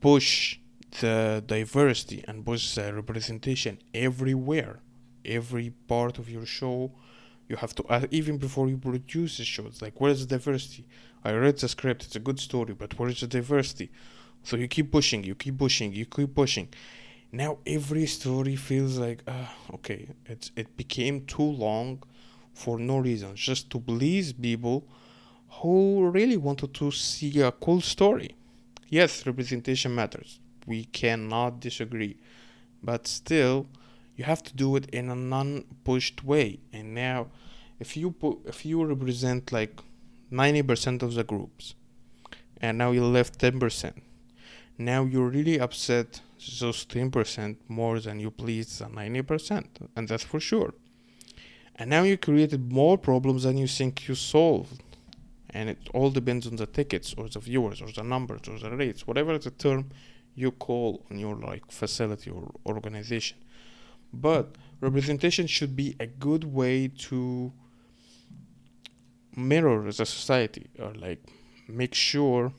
push 0.00 0.58
the 1.00 1.42
diversity 1.46 2.24
and 2.26 2.44
push 2.44 2.74
the 2.74 2.92
representation 2.94 3.78
everywhere. 3.94 4.80
Every 5.24 5.70
part 5.86 6.18
of 6.18 6.30
your 6.30 6.46
show 6.46 6.92
you 7.48 7.56
have 7.56 7.74
to 7.74 7.84
uh, 7.84 8.06
even 8.10 8.36
before 8.36 8.68
you 8.68 8.76
produce 8.76 9.38
the 9.38 9.44
show 9.44 9.66
it's 9.66 9.82
like 9.82 10.00
where's 10.00 10.20
the 10.20 10.36
diversity? 10.36 10.86
I 11.24 11.32
read 11.32 11.58
the 11.58 11.68
script 11.68 12.04
it's 12.04 12.16
a 12.16 12.20
good 12.20 12.38
story 12.38 12.74
but 12.74 12.98
where's 12.98 13.20
the 13.20 13.26
diversity? 13.26 13.90
So 14.42 14.56
you 14.56 14.68
keep 14.68 14.92
pushing 14.92 15.24
you 15.24 15.34
keep 15.34 15.58
pushing 15.58 15.92
you 15.92 16.06
keep 16.06 16.34
pushing. 16.34 16.68
Now 17.32 17.58
every 17.66 18.06
story 18.06 18.56
feels 18.56 18.98
like 18.98 19.22
uh, 19.26 19.46
okay 19.74 20.08
it's 20.26 20.50
it 20.56 20.76
became 20.76 21.24
too 21.26 21.50
long 21.66 22.02
for 22.52 22.78
no 22.78 22.98
reason 22.98 23.34
just 23.34 23.70
to 23.70 23.80
please 23.80 24.32
people 24.32 24.86
who 25.50 26.08
really 26.08 26.36
wanted 26.36 26.74
to 26.74 26.90
see 26.90 27.40
a 27.40 27.52
cool 27.52 27.80
story. 27.80 28.36
Yes 28.88 29.26
representation 29.26 29.94
matters. 29.94 30.40
We 30.66 30.84
cannot 30.84 31.60
disagree. 31.60 32.16
But 32.82 33.06
still 33.06 33.66
you 34.16 34.24
have 34.24 34.42
to 34.44 34.54
do 34.54 34.76
it 34.76 34.88
in 34.90 35.10
a 35.10 35.14
non-pushed 35.14 36.24
way. 36.24 36.60
And 36.72 36.94
now 36.94 37.28
if 37.80 37.96
you 37.96 38.10
put 38.10 38.38
if 38.44 38.64
you 38.64 38.84
represent 38.84 39.52
like 39.52 39.80
90% 40.32 41.02
of 41.02 41.14
the 41.14 41.24
groups 41.24 41.74
and 42.60 42.76
now 42.76 42.90
you 42.90 43.02
left 43.04 43.38
10% 43.38 43.92
now 44.76 45.04
you're 45.04 45.28
really 45.28 45.58
upset 45.58 46.20
those 46.60 46.84
10% 46.84 47.56
more 47.66 47.98
than 47.98 48.20
you 48.20 48.30
please 48.30 48.78
the 48.78 48.84
90% 48.84 49.66
and 49.96 50.08
that's 50.08 50.24
for 50.24 50.40
sure. 50.40 50.74
And 51.74 51.90
now 51.90 52.02
you 52.02 52.16
created 52.16 52.72
more 52.72 52.98
problems 52.98 53.44
than 53.44 53.56
you 53.56 53.68
think 53.68 54.08
you 54.08 54.14
solved 54.14 54.82
and 55.50 55.70
it 55.70 55.78
all 55.94 56.10
depends 56.10 56.46
on 56.46 56.56
the 56.56 56.66
tickets 56.66 57.14
or 57.16 57.28
the 57.28 57.38
viewers 57.38 57.80
or 57.80 57.90
the 57.92 58.02
numbers 58.02 58.42
or 58.48 58.58
the 58.58 58.76
rates 58.76 59.06
whatever 59.06 59.38
the 59.38 59.50
term 59.50 59.90
you 60.34 60.52
call 60.52 61.04
on 61.10 61.18
your 61.18 61.34
like 61.34 61.70
facility 61.70 62.30
or 62.30 62.54
organization. 62.64 63.36
But 64.12 64.54
representation 64.80 65.48
should 65.48 65.74
be 65.74 65.96
a 65.98 66.06
good 66.06 66.44
way 66.44 66.88
to 67.08 67.52
mirror 69.34 69.82
the 69.90 70.06
society 70.06 70.68
or 70.78 70.94
like 70.94 71.24
make 71.66 71.94
sure 71.94 72.52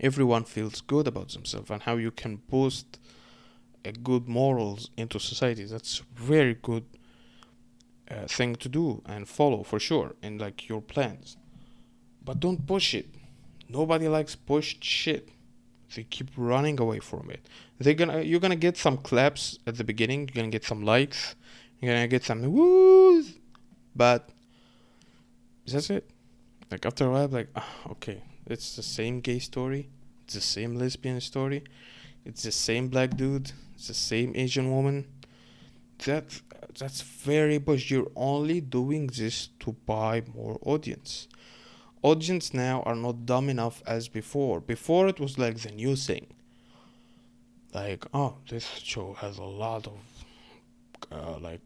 everyone 0.00 0.44
feels 0.44 0.80
good 0.80 1.06
about 1.06 1.28
themselves 1.30 1.70
and 1.70 1.82
how 1.82 1.96
you 1.96 2.10
can 2.10 2.36
boost 2.48 2.98
a 3.84 3.92
good 3.92 4.26
morals 4.26 4.90
into 4.96 5.18
society. 5.20 5.64
That's 5.64 6.02
very 6.14 6.54
good 6.54 6.84
uh, 8.10 8.26
thing 8.26 8.56
to 8.56 8.68
do 8.68 9.02
and 9.04 9.28
follow 9.28 9.62
for 9.62 9.78
sure 9.78 10.14
in 10.22 10.38
like 10.38 10.68
your 10.68 10.80
plans 10.80 11.36
but 12.26 12.40
don't 12.40 12.66
push 12.66 12.92
it. 12.92 13.06
Nobody 13.68 14.08
likes 14.08 14.34
pushed 14.34 14.84
shit. 14.84 15.30
They 15.94 16.02
keep 16.02 16.28
running 16.36 16.78
away 16.80 16.98
from 16.98 17.30
it. 17.30 17.48
They're 17.78 17.94
gonna 17.94 18.20
you're 18.20 18.40
gonna 18.40 18.56
get 18.56 18.76
some 18.76 18.98
claps 18.98 19.58
at 19.66 19.76
the 19.76 19.84
beginning 19.84 20.20
you're 20.28 20.42
gonna 20.42 20.50
get 20.50 20.64
some 20.64 20.82
likes 20.82 21.36
you're 21.80 21.94
gonna 21.94 22.08
get 22.08 22.24
some 22.24 22.42
woos 22.42 23.34
but 23.94 24.28
that's 25.66 25.88
it. 25.90 26.10
Like 26.70 26.84
after 26.84 27.06
a 27.06 27.10
while 27.10 27.28
like 27.28 27.48
ah, 27.54 27.72
okay 27.92 28.22
it's 28.46 28.76
the 28.76 28.82
same 28.82 29.20
gay 29.20 29.38
story 29.38 29.88
it's 30.24 30.34
the 30.34 30.40
same 30.40 30.74
lesbian 30.74 31.20
story 31.20 31.62
it's 32.24 32.42
the 32.42 32.52
same 32.52 32.88
black 32.88 33.16
dude 33.16 33.52
it's 33.76 33.88
the 33.88 33.94
same 33.94 34.32
asian 34.34 34.70
woman. 34.70 35.06
That 36.04 36.24
that's 36.78 37.00
very 37.02 37.58
bush 37.58 37.90
you're 37.90 38.10
only 38.16 38.60
doing 38.60 39.06
this 39.06 39.48
to 39.60 39.72
buy 39.86 40.24
more 40.34 40.58
audience 40.62 41.28
audience 42.10 42.54
now 42.54 42.82
are 42.88 42.94
not 42.94 43.26
dumb 43.26 43.48
enough 43.48 43.82
as 43.86 44.08
before. 44.08 44.60
Before 44.60 45.08
it 45.08 45.18
was 45.18 45.38
like 45.38 45.56
the 45.58 45.72
new 45.82 45.96
thing. 45.96 46.26
Like 47.74 48.04
oh 48.14 48.32
this 48.48 48.66
show 48.92 49.14
has 49.14 49.38
a 49.38 49.48
lot 49.64 49.86
of 49.86 49.98
uh, 51.12 51.38
like 51.38 51.60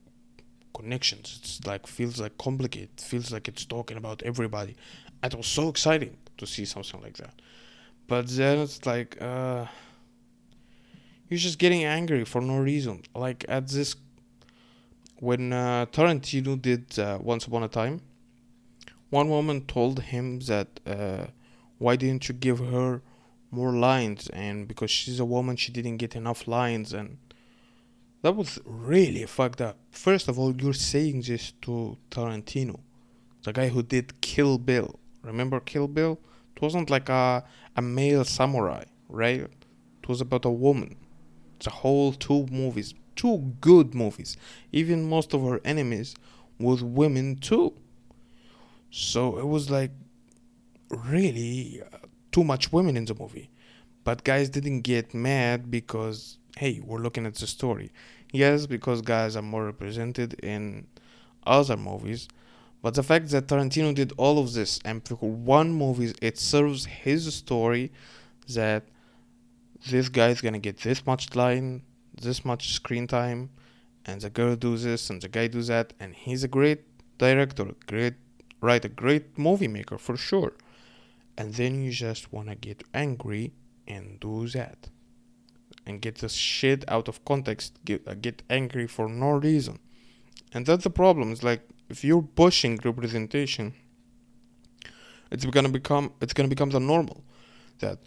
connections. 0.75 1.39
It's 1.41 1.67
like 1.67 1.87
feels 1.87 2.21
like 2.21 2.37
complicated. 2.39 3.01
Feels 3.01 3.31
like 3.35 3.49
it's 3.49 3.65
talking 3.65 3.97
about 3.97 4.23
everybody. 4.23 4.75
It 5.23 5.35
was 5.35 5.47
so 5.47 5.69
exciting 5.69 6.17
to 6.39 6.47
see 6.47 6.65
something 6.65 7.01
like 7.03 7.17
that. 7.19 7.35
But 8.07 8.29
then 8.29 8.59
it's 8.59 8.85
like 8.87 9.21
uh 9.21 9.67
you're 11.29 11.45
just 11.49 11.59
getting 11.59 11.85
angry 11.85 12.25
for 12.25 12.41
no 12.41 12.59
reason. 12.59 13.03
Like 13.15 13.45
at 13.49 13.69
this 13.69 13.95
when 15.21 15.53
uh, 15.53 15.87
Tarantino 15.93 16.61
did 16.61 16.99
uh, 16.99 17.19
Once 17.21 17.47
Upon 17.47 17.63
a 17.63 17.69
Time, 17.69 18.01
one 19.11 19.29
woman 19.29 19.67
told 19.67 20.01
him 20.01 20.41
that 20.41 20.81
uh, 20.87 21.27
why 21.79 21.97
didn't 21.97 22.29
you 22.29 22.35
give 22.35 22.59
her 22.59 23.03
more 23.51 23.73
lines? 23.73 24.29
And 24.29 24.67
because 24.67 24.91
she's 24.91 25.21
a 25.21 25.25
woman, 25.25 25.57
she 25.57 25.73
didn't 25.73 25.99
get 25.99 26.17
enough 26.17 26.47
lines, 26.47 26.93
and 26.93 27.19
that 28.23 28.37
was 28.37 28.59
really 28.65 29.27
fucked 29.27 29.61
up. 29.61 29.79
First 29.91 30.29
of 30.29 30.39
all, 30.39 30.55
you're 30.55 30.73
saying 30.73 31.23
this 31.23 31.53
to 31.63 31.99
Tarantino, 32.11 32.81
the 33.43 33.53
guy 33.53 33.69
who 33.69 33.83
did 33.83 34.21
Kill 34.21 34.59
Bill. 34.59 34.99
Remember 35.23 35.61
Kill 35.61 35.89
Bill? 35.89 36.19
It 36.57 36.63
wasn't 36.63 36.91
like 36.91 37.09
a 37.09 37.45
a 37.77 37.83
male 37.83 38.25
samurai, 38.25 38.85
right? 39.09 39.41
It 39.41 40.09
was 40.09 40.21
about 40.21 40.45
a 40.45 40.51
woman. 40.51 40.97
It's 41.57 41.67
a 41.67 41.71
whole 41.71 42.13
two 42.13 42.47
movies 42.51 42.95
two 43.21 43.55
good 43.61 43.95
movies. 43.95 44.39
Even 44.73 45.07
most 45.07 45.35
of 45.35 45.43
her 45.43 45.61
enemies 45.63 46.15
was 46.59 46.83
women 46.83 47.37
too. 47.37 47.75
So 48.91 49.39
it 49.39 49.47
was 49.47 49.71
like 49.71 49.93
really 50.91 51.83
uh, 51.83 51.99
too 52.33 52.45
much 52.45 52.73
women 52.73 52.97
in 52.97 53.05
the 53.05 53.15
movie. 53.15 53.51
But 54.05 54.25
guys 54.25 54.49
didn't 54.49 54.83
get 54.83 55.15
mad 55.15 55.71
because 55.71 56.39
hey, 56.57 56.81
we're 56.85 56.99
looking 56.99 57.27
at 57.27 57.35
the 57.35 57.47
story. 57.47 57.93
Yes, 58.33 58.67
because 58.67 59.03
guys 59.03 59.37
are 59.37 59.43
more 59.43 59.65
represented 59.65 60.35
in 60.35 60.87
other 61.47 61.77
movies. 61.77 62.29
But 62.83 62.95
the 62.95 63.03
fact 63.03 63.29
that 63.31 63.47
Tarantino 63.47 63.95
did 63.95 64.13
all 64.17 64.39
of 64.39 64.53
this 64.53 64.81
and 64.85 65.07
for 65.07 65.17
one 65.17 65.73
movie 65.73 66.15
it 66.23 66.39
serves 66.39 66.87
his 66.87 67.33
story 67.35 67.93
that 68.49 68.85
this 69.89 70.09
guy 70.09 70.29
is 70.29 70.41
gonna 70.41 70.59
get 70.59 70.79
this 70.79 71.07
much 71.07 71.35
line 71.35 71.83
this 72.21 72.45
much 72.45 72.73
screen 72.75 73.07
time 73.07 73.51
and 74.05 74.21
the 74.21 74.31
girl 74.31 74.57
do 74.57 74.77
this 74.77 75.11
and 75.11 75.23
the 75.23 75.29
guy 75.29 75.47
do 75.47 75.63
that 75.63 75.93
and 76.01 76.15
he's 76.15 76.45
a 76.45 76.49
great 76.49 76.81
director 77.19 77.67
great 77.87 78.15
writer 78.61 78.89
great 78.89 79.39
movie 79.39 79.69
maker 79.69 79.99
for 79.99 80.17
sure 80.17 80.53
and 81.37 81.55
then 81.55 81.83
you 81.83 81.91
just 81.91 82.33
want 82.33 82.49
to 82.49 82.55
get 82.55 82.83
angry 82.93 83.53
and 83.87 84.21
do 84.21 84.47
that 84.49 84.89
and 85.87 86.01
get 86.01 86.17
the 86.17 86.29
shit 86.29 86.85
out 86.89 87.09
of 87.09 87.25
context 87.25 87.79
get, 87.85 88.07
uh, 88.07 88.15
get 88.15 88.43
angry 88.51 88.87
for 88.87 89.09
no 89.09 89.31
reason 89.31 89.79
and 90.53 90.67
that's 90.67 90.85
the 90.85 90.91
problem 90.91 91.33
it's 91.33 91.43
like 91.43 91.63
if 91.89 92.05
you're 92.05 92.23
pushing 92.23 92.79
representation 92.85 93.75
it's 95.31 95.45
gonna 95.47 95.69
become 95.69 96.13
it's 96.21 96.33
gonna 96.33 96.49
become 96.49 96.71
the 96.71 96.81
normal 96.81 97.25
that 97.79 97.99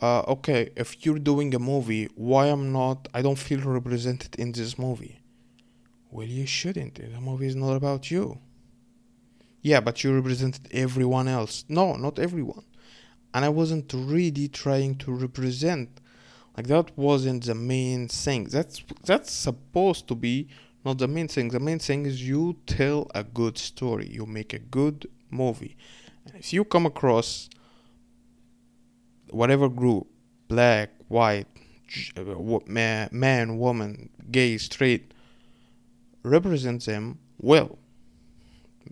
uh, 0.00 0.22
okay, 0.26 0.70
if 0.76 1.04
you're 1.04 1.18
doing 1.18 1.54
a 1.54 1.58
movie, 1.58 2.08
why 2.14 2.46
I'm 2.46 2.72
not, 2.72 3.08
I 3.12 3.20
don't 3.20 3.38
feel 3.38 3.60
represented 3.60 4.34
in 4.36 4.52
this 4.52 4.78
movie. 4.78 5.20
Well, 6.10 6.26
you 6.26 6.46
shouldn't. 6.46 6.94
The 6.94 7.20
movie 7.20 7.46
is 7.46 7.56
not 7.56 7.76
about 7.76 8.10
you. 8.10 8.38
Yeah, 9.62 9.80
but 9.80 10.02
you 10.02 10.14
represented 10.14 10.68
everyone 10.70 11.28
else. 11.28 11.64
No, 11.68 11.96
not 11.96 12.18
everyone. 12.18 12.64
And 13.34 13.44
I 13.44 13.48
wasn't 13.48 13.92
really 13.94 14.48
trying 14.48 14.96
to 14.98 15.12
represent. 15.12 16.00
Like 16.56 16.66
that 16.66 16.96
wasn't 16.96 17.44
the 17.44 17.54
main 17.54 18.08
thing. 18.08 18.44
That's 18.44 18.82
that's 19.04 19.32
supposed 19.32 20.08
to 20.08 20.14
be 20.14 20.48
not 20.84 20.98
the 20.98 21.08
main 21.08 21.28
thing. 21.28 21.48
The 21.48 21.60
main 21.60 21.78
thing 21.78 22.06
is 22.06 22.26
you 22.26 22.56
tell 22.66 23.10
a 23.14 23.22
good 23.22 23.58
story. 23.58 24.08
You 24.08 24.26
make 24.26 24.52
a 24.52 24.58
good 24.58 25.08
movie. 25.30 25.76
And 26.26 26.36
if 26.36 26.52
you 26.52 26.64
come 26.64 26.86
across 26.86 27.48
whatever 29.30 29.68
group 29.68 30.08
black 30.48 30.90
white 31.08 31.46
uh, 32.16 32.24
man, 32.66 33.08
man 33.12 33.58
woman 33.58 34.10
gay 34.30 34.58
straight 34.58 35.12
represent 36.22 36.84
them 36.84 37.18
well 37.38 37.78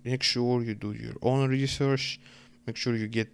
make 0.05 0.23
sure 0.23 0.63
you 0.63 0.75
do 0.75 0.93
your 0.93 1.15
own 1.23 1.49
research 1.49 2.21
make 2.67 2.77
sure 2.77 2.95
you 2.97 3.09
get 3.09 3.29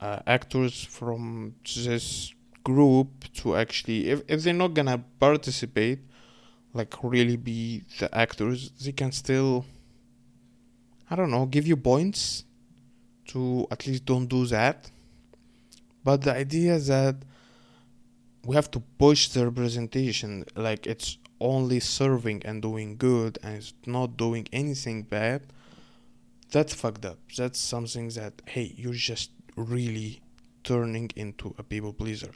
uh, 0.00 0.20
actors 0.26 0.84
from 0.84 1.54
this 1.64 2.34
group 2.64 3.08
to 3.32 3.56
actually 3.56 4.08
if, 4.08 4.22
if 4.28 4.42
they're 4.42 4.52
not 4.52 4.74
gonna 4.74 5.02
participate 5.20 6.00
like 6.74 6.92
really 7.02 7.36
be 7.36 7.82
the 7.98 8.14
actors 8.14 8.70
they 8.84 8.92
can 8.92 9.12
still 9.12 9.64
i 11.10 11.16
don't 11.16 11.30
know 11.30 11.46
give 11.46 11.66
you 11.66 11.76
points 11.76 12.44
to 13.26 13.66
at 13.70 13.86
least 13.86 14.04
don't 14.04 14.26
do 14.26 14.46
that. 14.46 14.90
But 16.04 16.22
the 16.22 16.34
idea 16.34 16.78
that 16.78 17.16
we 18.44 18.54
have 18.54 18.70
to 18.72 18.80
push 18.98 19.28
the 19.28 19.44
representation 19.44 20.44
like 20.54 20.86
it's 20.86 21.18
only 21.40 21.80
serving 21.80 22.42
and 22.44 22.62
doing 22.62 22.96
good 22.96 23.38
and 23.42 23.56
it's 23.56 23.74
not 23.86 24.16
doing 24.16 24.46
anything 24.52 25.02
bad 25.02 25.42
that's 26.56 26.74
fucked 26.74 27.04
up. 27.04 27.18
That's 27.36 27.58
something 27.58 28.08
that 28.20 28.34
hey 28.46 28.74
you're 28.76 29.02
just 29.12 29.30
really 29.56 30.20
turning 30.64 31.10
into 31.14 31.54
a 31.58 31.62
people 31.62 31.92
pleaser. 31.92 32.32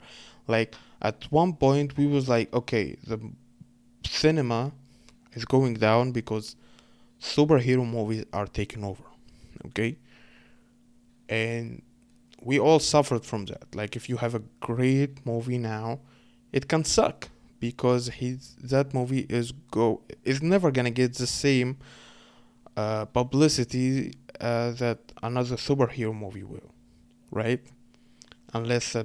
Like 0.47 0.75
at 1.01 1.17
one 1.31 1.53
point 1.53 1.97
we 1.97 2.05
was 2.05 2.29
like 2.29 2.53
okay 2.53 2.97
the 3.11 3.19
cinema 4.05 4.71
is 5.33 5.45
going 5.45 5.75
down 5.87 6.11
because 6.11 6.55
superhero 7.19 7.85
movies 7.97 8.25
are 8.31 8.47
taking 8.59 8.83
over 8.83 9.03
okay? 9.67 9.97
And 11.29 11.81
we 12.43 12.59
all 12.59 12.79
suffered 12.79 13.25
from 13.25 13.45
that. 13.45 13.67
Like 13.73 13.95
if 13.95 14.09
you 14.09 14.17
have 14.17 14.35
a 14.35 14.43
great 14.59 15.25
movie 15.25 15.57
now, 15.57 15.99
it 16.51 16.67
can 16.67 16.83
suck 16.83 17.29
because 17.59 18.11
that 18.73 18.93
movie 18.93 19.25
is 19.29 19.51
go 19.71 20.01
is 20.23 20.41
never 20.41 20.69
gonna 20.71 20.95
get 21.01 21.15
the 21.15 21.27
same 21.27 21.77
uh, 22.81 23.05
publicity 23.19 23.87
uh, 24.39 24.71
that 24.81 24.99
another 25.29 25.57
superhero 25.67 26.13
movie 26.23 26.47
will, 26.53 26.71
right? 27.41 27.61
Unless 28.59 28.85
the 28.93 29.03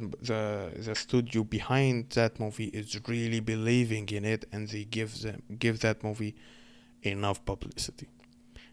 the 0.86 0.94
studio 1.04 1.40
behind 1.58 1.96
that 2.18 2.32
movie 2.44 2.70
is 2.80 2.88
really 3.12 3.40
believing 3.54 4.06
in 4.18 4.24
it 4.34 4.42
and 4.52 4.62
they 4.72 4.84
give 4.98 5.10
them 5.22 5.38
give 5.64 5.76
that 5.86 5.98
movie 6.08 6.34
enough 7.02 7.38
publicity, 7.52 8.08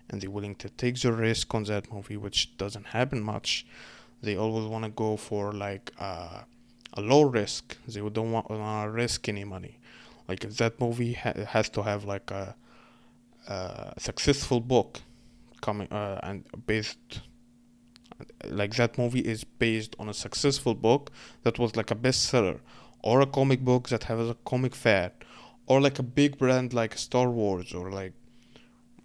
and 0.07 0.15
they're 0.19 0.35
willing 0.37 0.55
to 0.63 0.69
take 0.83 0.95
the 1.05 1.11
risk 1.27 1.45
on 1.57 1.63
that 1.71 1.85
movie, 1.95 2.17
which 2.25 2.39
doesn't 2.63 2.87
happen 2.97 3.19
much 3.33 3.51
they 4.23 4.37
always 4.37 4.65
want 4.65 4.85
to 4.85 4.89
go 4.89 5.17
for 5.17 5.51
like 5.51 5.91
uh, 5.99 6.41
a 6.93 7.01
low 7.01 7.23
risk. 7.23 7.77
They 7.87 7.99
don't 7.99 8.31
want 8.31 8.47
to 8.47 8.89
risk 8.89 9.27
any 9.27 9.43
money. 9.43 9.79
Like 10.29 10.45
if 10.45 10.57
that 10.57 10.79
movie 10.79 11.13
ha- 11.13 11.45
has 11.47 11.69
to 11.71 11.83
have 11.83 12.05
like 12.05 12.31
a, 12.31 12.55
a 13.47 13.93
successful 13.97 14.60
book 14.60 15.01
coming 15.62 15.88
uh, 15.91 16.19
and 16.23 16.45
based 16.67 17.21
like 18.49 18.75
that 18.75 18.97
movie 18.97 19.19
is 19.19 19.43
based 19.43 19.95
on 19.99 20.10
a 20.10 20.13
successful 20.13 20.75
book 20.75 21.12
that 21.43 21.58
was 21.60 21.75
like 21.75 21.91
a 21.91 21.95
bestseller 21.95 22.60
or 23.03 23.21
a 23.21 23.25
comic 23.25 23.62
book 23.62 23.89
that 23.89 24.03
has 24.03 24.29
a 24.29 24.38
comic 24.45 24.75
fad 24.75 25.12
or 25.67 25.82
like 25.82 25.99
a 25.99 26.03
big 26.03 26.38
brand 26.38 26.73
like 26.73 26.97
Star 26.97 27.29
Wars 27.29 27.73
or 27.73 27.91
like 27.91 28.13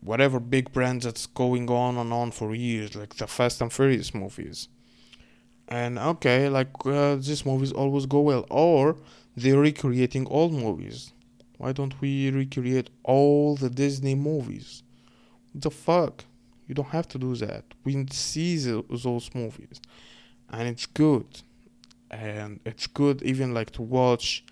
whatever 0.00 0.38
big 0.38 0.72
brand 0.72 1.02
that's 1.02 1.26
going 1.26 1.68
on 1.70 1.96
and 1.96 2.12
on 2.12 2.30
for 2.30 2.54
years 2.54 2.94
like 2.94 3.14
the 3.16 3.26
Fast 3.26 3.60
and 3.60 3.72
Furious 3.72 4.14
movies. 4.14 4.68
And 5.68 5.98
okay 5.98 6.48
like 6.48 6.70
uh, 6.86 7.16
these 7.16 7.44
movies 7.44 7.72
always 7.72 8.06
go 8.06 8.20
well 8.20 8.46
or 8.50 8.96
they're 9.36 9.58
recreating 9.58 10.26
old 10.28 10.52
movies 10.52 11.12
why 11.58 11.72
don't 11.72 12.00
we 12.00 12.30
recreate 12.30 12.88
all 13.02 13.56
the 13.56 13.68
disney 13.68 14.14
movies? 14.14 14.82
What 15.52 15.62
the 15.62 15.70
fuck? 15.70 16.24
You 16.66 16.74
don't 16.74 16.88
have 16.88 17.08
to 17.08 17.18
do 17.18 17.34
that. 17.36 17.64
We 17.84 18.06
see 18.10 18.56
those 18.56 19.30
movies. 19.34 19.80
And 20.50 20.68
it's 20.68 20.86
good. 20.86 21.26
And 22.10 22.60
it's 22.64 22.86
good 22.86 23.22
even 23.22 23.52
like 23.52 23.70
to 23.72 23.82
watch 23.82 24.44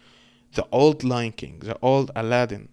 the 0.55 0.66
old 0.73 1.05
lion 1.05 1.33
king 1.33 1.59
the 1.61 1.79
old 1.81 2.11
aladdin. 2.16 2.69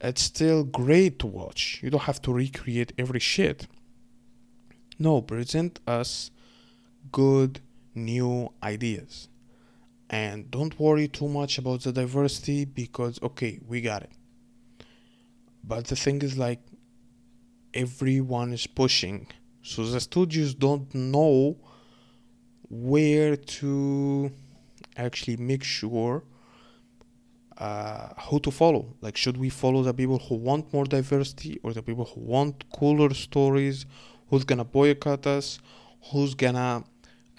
It's 0.00 0.22
still 0.22 0.64
great 0.64 1.18
to 1.18 1.26
watch. 1.26 1.80
You 1.82 1.90
don't 1.90 2.02
have 2.02 2.22
to 2.22 2.32
recreate 2.32 2.92
every 2.96 3.20
shit. 3.20 3.66
No 4.98 5.20
present 5.20 5.80
us 5.86 6.30
good 7.12 7.60
new 7.94 8.50
ideas. 8.62 9.28
And 10.10 10.50
don't 10.50 10.78
worry 10.78 11.06
too 11.06 11.28
much 11.28 11.56
about 11.56 11.82
the 11.82 11.92
diversity 11.92 12.64
because, 12.64 13.20
okay, 13.22 13.60
we 13.66 13.80
got 13.80 14.02
it. 14.02 14.10
But 15.62 15.86
the 15.86 15.94
thing 15.94 16.20
is, 16.22 16.36
like, 16.36 16.60
everyone 17.72 18.52
is 18.52 18.66
pushing. 18.66 19.28
So 19.62 19.86
the 19.86 20.00
studios 20.00 20.52
don't 20.54 20.92
know 20.92 21.58
where 22.68 23.36
to 23.36 24.32
actually 24.96 25.36
make 25.36 25.62
sure 25.62 26.24
uh, 27.58 28.08
who 28.22 28.40
to 28.40 28.50
follow. 28.50 28.96
Like, 29.00 29.16
should 29.16 29.36
we 29.36 29.48
follow 29.48 29.84
the 29.84 29.94
people 29.94 30.18
who 30.18 30.34
want 30.34 30.72
more 30.72 30.86
diversity 30.86 31.60
or 31.62 31.72
the 31.72 31.82
people 31.82 32.06
who 32.06 32.20
want 32.20 32.64
cooler 32.72 33.14
stories? 33.14 33.86
Who's 34.28 34.42
gonna 34.42 34.64
boycott 34.64 35.26
us? 35.26 35.60
Who's 36.10 36.34
gonna 36.34 36.82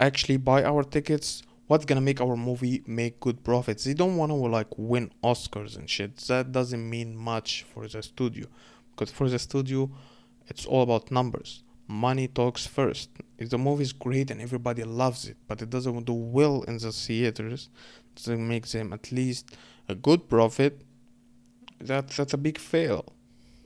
actually 0.00 0.38
buy 0.38 0.64
our 0.64 0.84
tickets 0.84 1.42
what's 1.72 1.86
gonna 1.86 2.02
make 2.02 2.20
our 2.20 2.36
movie 2.36 2.82
make 2.86 3.18
good 3.18 3.42
profits. 3.42 3.84
They 3.84 3.94
don't 3.94 4.18
want 4.18 4.28
to 4.28 4.34
like 4.34 4.66
win 4.76 5.10
oscars 5.24 5.74
and 5.74 5.88
shit. 5.88 6.18
That 6.32 6.52
doesn't 6.52 6.84
mean 6.96 7.16
much 7.16 7.64
for 7.72 7.88
the 7.88 8.02
studio. 8.02 8.44
Because 8.90 9.10
for 9.10 9.26
the 9.26 9.38
studio 9.38 9.90
it's 10.48 10.66
all 10.66 10.82
about 10.82 11.10
numbers. 11.10 11.62
Money 11.88 12.28
talks 12.28 12.66
first. 12.66 13.08
If 13.38 13.48
the 13.48 13.56
movie 13.56 13.84
is 13.84 13.94
great 13.94 14.30
and 14.30 14.38
everybody 14.42 14.82
loves 14.84 15.26
it 15.26 15.38
but 15.48 15.62
it 15.62 15.70
doesn't 15.70 16.04
do 16.04 16.12
well 16.12 16.60
in 16.64 16.76
the 16.76 16.92
theaters 16.92 17.70
doesn't 18.16 18.46
make 18.46 18.66
them 18.68 18.92
at 18.92 19.10
least 19.10 19.56
a 19.88 19.94
good 19.94 20.28
profit 20.28 20.82
that 21.80 22.08
that's 22.08 22.34
a 22.34 22.42
big 22.48 22.58
fail 22.58 23.14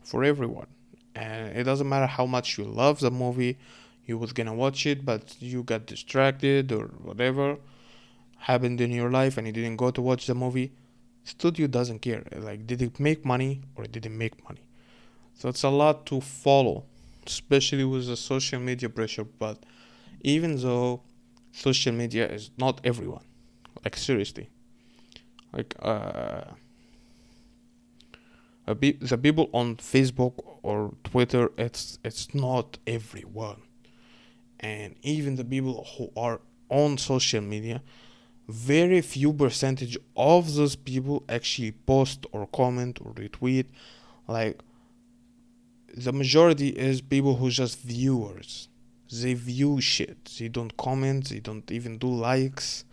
for 0.05 0.23
everyone. 0.23 0.69
And 1.17 1.57
it 1.59 1.65
doesn't 1.65 1.89
matter 1.89 2.07
how 2.07 2.27
much 2.27 2.57
you 2.57 2.63
love 2.83 3.01
the 3.01 3.11
movie 3.11 3.59
you 4.05 4.17
was 4.17 4.33
gonna 4.33 4.55
watch 4.55 4.87
it 4.87 5.05
but 5.05 5.35
you 5.41 5.65
got 5.65 5.87
distracted 5.87 6.71
or 6.71 6.85
whatever 7.09 7.59
happened 8.39 8.81
in 8.81 8.91
your 8.91 9.11
life 9.11 9.37
and 9.39 9.47
you 9.47 9.53
didn't 9.53 9.77
go 9.77 9.91
to 9.91 10.01
watch 10.03 10.27
the 10.27 10.35
movie 10.35 10.73
studio 11.25 11.67
doesn't 11.67 12.01
care. 12.01 12.23
Like 12.37 12.67
did 12.67 12.81
it 12.83 13.01
make 13.01 13.25
money 13.25 13.63
or 13.75 13.85
did 13.85 14.07
it 14.07 14.11
make 14.11 14.43
money? 14.45 14.63
So 15.35 15.49
it's 15.49 15.65
a 15.65 15.71
lot 15.71 16.07
to 16.07 16.21
follow 16.21 16.85
especially 17.27 17.85
with 17.85 18.07
the 18.07 18.17
social 18.17 18.61
media 18.61 18.89
pressure. 18.89 19.25
But 19.25 19.59
even 20.21 20.57
though 20.57 21.03
social 21.53 21.93
media 21.93 22.29
is 22.29 22.51
not 22.59 22.81
everyone 22.85 23.25
like 23.83 23.97
seriously 23.97 24.51
like 25.53 25.75
uh 25.81 26.43
the 28.67 29.19
people 29.19 29.49
on 29.53 29.77
facebook 29.77 30.35
or 30.63 30.93
twitter 31.05 31.51
it's 31.57 31.99
it's 32.05 32.35
not 32.35 32.79
everyone. 32.87 33.63
And 34.59 34.97
even 35.03 35.37
the 35.37 35.45
people 35.45 35.87
who 35.97 36.11
are 36.17 36.41
on 36.71 36.99
social 36.99 37.41
media 37.41 37.83
very 38.49 39.01
few 39.01 39.33
percentage 39.33 39.99
of 40.17 40.55
those 40.55 40.77
people 40.77 41.25
actually 41.29 41.73
post 41.73 42.27
or 42.33 42.47
comment 42.47 42.99
or 43.05 43.13
retweet. 43.13 43.67
Like 44.29 44.61
the 45.95 46.13
majority 46.13 46.69
is 46.69 47.01
people 47.01 47.37
who 47.37 47.51
just 47.51 47.81
viewers. 47.81 48.69
They 49.13 49.35
view 49.35 49.81
shit. 49.81 50.37
They 50.39 50.49
don't 50.49 50.77
comment. 50.77 51.31
They 51.31 51.41
don't 51.41 51.71
even 51.71 51.99
do 51.99 52.09
likes. 52.09 52.85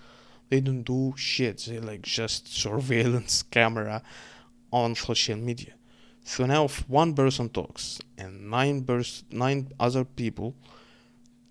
They 0.49 0.61
don't 0.61 0.83
do 0.83 1.13
shit. 1.17 1.65
They 1.67 1.79
like 1.79 2.01
just 2.01 2.53
surveillance 2.55 3.43
camera 3.43 4.01
on 4.71 4.95
social 4.95 5.37
media. 5.37 5.73
So 6.23 6.45
now 6.45 6.65
if 6.65 6.87
one 6.89 7.13
person 7.13 7.49
talks 7.49 7.99
and 8.17 8.49
nine 8.49 8.85
nine 9.31 9.71
other 9.79 10.05
people 10.05 10.55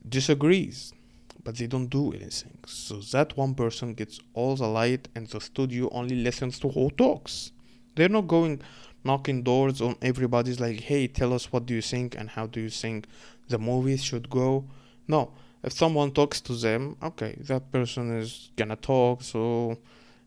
disagrees, 0.08 0.92
but 1.44 1.56
they 1.56 1.66
don't 1.66 1.88
do 1.88 2.12
anything. 2.12 2.58
So 2.66 2.96
that 3.12 3.36
one 3.36 3.54
person 3.54 3.94
gets 3.94 4.20
all 4.34 4.56
the 4.56 4.68
light, 4.68 5.08
and 5.14 5.26
the 5.26 5.40
studio 5.40 5.88
only 5.90 6.16
listens 6.16 6.58
to 6.60 6.68
who 6.68 6.90
talks. 6.90 7.52
They're 7.94 8.08
not 8.08 8.28
going 8.28 8.62
knocking 9.04 9.42
doors 9.42 9.80
on 9.80 9.96
everybody's 10.00 10.60
like, 10.60 10.80
hey, 10.80 11.06
tell 11.08 11.32
us 11.32 11.52
what 11.52 11.66
do 11.66 11.74
you 11.74 11.82
think 11.82 12.16
and 12.16 12.30
how 12.30 12.46
do 12.46 12.60
you 12.60 12.70
think 12.70 13.06
the 13.48 13.58
movies 13.58 14.02
should 14.02 14.30
go. 14.30 14.64
No, 15.08 15.32
if 15.62 15.72
someone 15.72 16.12
talks 16.12 16.40
to 16.42 16.54
them, 16.54 16.96
okay, 17.02 17.36
that 17.40 17.70
person 17.72 18.16
is 18.16 18.50
gonna 18.56 18.76
talk. 18.76 19.22
So 19.22 19.78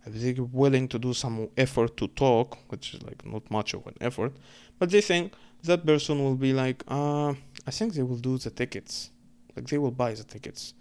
if 0.05 0.13
they're 0.13 0.43
willing 0.43 0.87
to 0.89 0.99
do 0.99 1.13
some 1.13 1.47
effort 1.57 1.97
to 1.97 2.07
talk, 2.09 2.57
which 2.69 2.93
is 2.93 3.03
like 3.03 3.25
not 3.25 3.49
much 3.49 3.73
of 3.73 3.87
an 3.87 3.95
effort, 4.01 4.33
but 4.77 4.89
they 4.89 5.01
think 5.01 5.33
that 5.63 5.85
person 5.85 6.23
will 6.23 6.35
be 6.35 6.53
like, 6.53 6.83
uh, 6.87 7.29
I 7.65 7.71
think 7.71 7.93
they 7.93 8.03
will 8.03 8.17
do 8.17 8.37
the 8.37 8.49
tickets 8.49 9.11
like 9.55 9.67
they 9.67 9.77
will 9.77 9.91
buy 9.91 10.13
the 10.13 10.23
tickets 10.23 10.73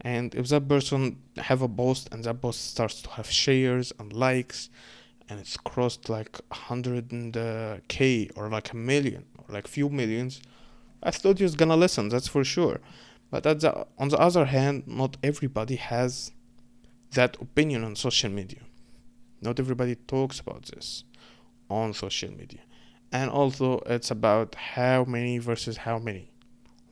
and 0.00 0.34
if 0.34 0.48
that 0.48 0.68
person 0.68 1.18
have 1.36 1.62
a 1.62 1.68
post 1.68 2.08
and 2.12 2.24
that 2.24 2.40
post 2.40 2.70
starts 2.70 3.02
to 3.02 3.10
have 3.10 3.30
shares 3.30 3.92
and 3.98 4.12
likes 4.12 4.68
and 5.28 5.40
it's 5.40 5.56
crossed 5.56 6.08
like 6.08 6.38
100 6.48 7.36
uh, 7.36 7.78
or 8.36 8.48
like 8.48 8.72
a 8.72 8.76
million 8.76 9.24
or 9.38 9.54
like 9.54 9.66
few 9.66 9.88
millions 9.88 10.40
a 11.02 11.12
studio 11.12 11.44
is 11.44 11.54
gonna 11.54 11.76
listen 11.76 12.08
that's 12.08 12.28
for 12.28 12.44
sure. 12.44 12.80
But 13.30 13.42
the, 13.42 13.86
on 13.98 14.08
the 14.08 14.18
other 14.18 14.46
hand 14.46 14.84
not 14.86 15.16
everybody 15.22 15.76
has 15.76 16.32
that 17.12 17.36
opinion 17.40 17.84
on 17.84 17.94
social 17.96 18.30
media. 18.30 18.60
Not 19.40 19.58
everybody 19.58 19.94
talks 19.94 20.40
about 20.40 20.64
this 20.66 21.04
on 21.70 21.92
social 21.92 22.30
media. 22.30 22.60
And 23.12 23.30
also 23.30 23.80
it's 23.86 24.10
about 24.10 24.54
how 24.54 25.04
many 25.04 25.38
versus 25.38 25.78
how 25.78 25.98
many. 25.98 26.30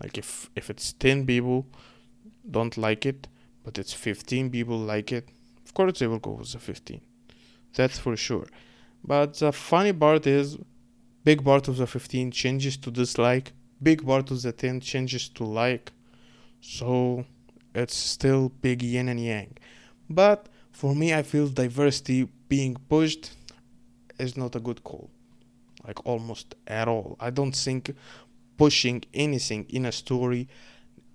Like 0.03 0.19
if 0.19 0.51
if 0.57 0.71
it's 0.71 0.93
10 0.93 1.27
people 1.27 1.67
don't 2.51 2.77
like 2.77 3.07
it 3.07 3.29
but 3.65 3.79
it's 3.79 3.93
15 3.93 4.51
people 4.51 4.79
like 4.79 5.13
it 5.13 5.29
of 5.65 5.75
course 5.75 5.99
they 5.99 6.07
will 6.07 6.19
go 6.19 6.33
with 6.33 6.53
the 6.53 6.59
15 6.59 7.01
that's 7.75 7.99
for 7.99 8.17
sure. 8.17 8.47
But 9.05 9.35
the 9.35 9.53
funny 9.53 9.93
part 9.93 10.27
is 10.27 10.59
big 11.25 11.45
part 11.45 11.69
of 11.69 11.77
the 11.77 11.87
15 11.87 12.31
changes 12.31 12.77
to 12.79 12.91
dislike 12.91 13.53
big 13.83 14.07
part 14.07 14.31
of 14.31 14.43
the 14.43 14.53
10 14.53 14.81
changes 14.81 15.29
to 15.31 15.45
like. 15.45 15.93
So 16.61 17.25
it's 17.75 17.97
still 17.97 18.51
big 18.61 18.83
yin 18.83 19.09
and 19.09 19.21
yang. 19.21 19.57
But 20.09 20.49
for 20.71 20.95
me 20.95 21.13
i 21.13 21.23
feel 21.23 21.49
diversity 21.49 22.29
being 22.49 22.77
pushed 22.89 23.33
is 24.19 24.37
not 24.37 24.55
a 24.55 24.61
good 24.61 24.85
call. 24.85 25.11
Like 25.87 26.05
almost 26.07 26.55
at 26.67 26.87
all. 26.87 27.17
I 27.19 27.31
don't 27.31 27.57
think 27.57 27.95
pushing 28.57 29.03
anything 29.13 29.67
in 29.69 29.87
a 29.87 29.93
story 29.93 30.49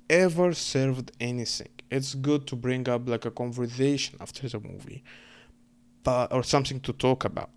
ever 0.09 0.53
served 0.53 1.11
anything. 1.19 1.69
It's 1.89 2.15
good 2.15 2.47
to 2.47 2.55
bring 2.55 2.87
up 2.89 3.07
like 3.07 3.25
a 3.25 3.31
conversation 3.31 4.17
after 4.19 4.47
the 4.47 4.59
movie, 4.59 5.03
but 6.03 6.33
or 6.33 6.43
something 6.43 6.79
to 6.81 6.93
talk 6.93 7.25
about, 7.25 7.49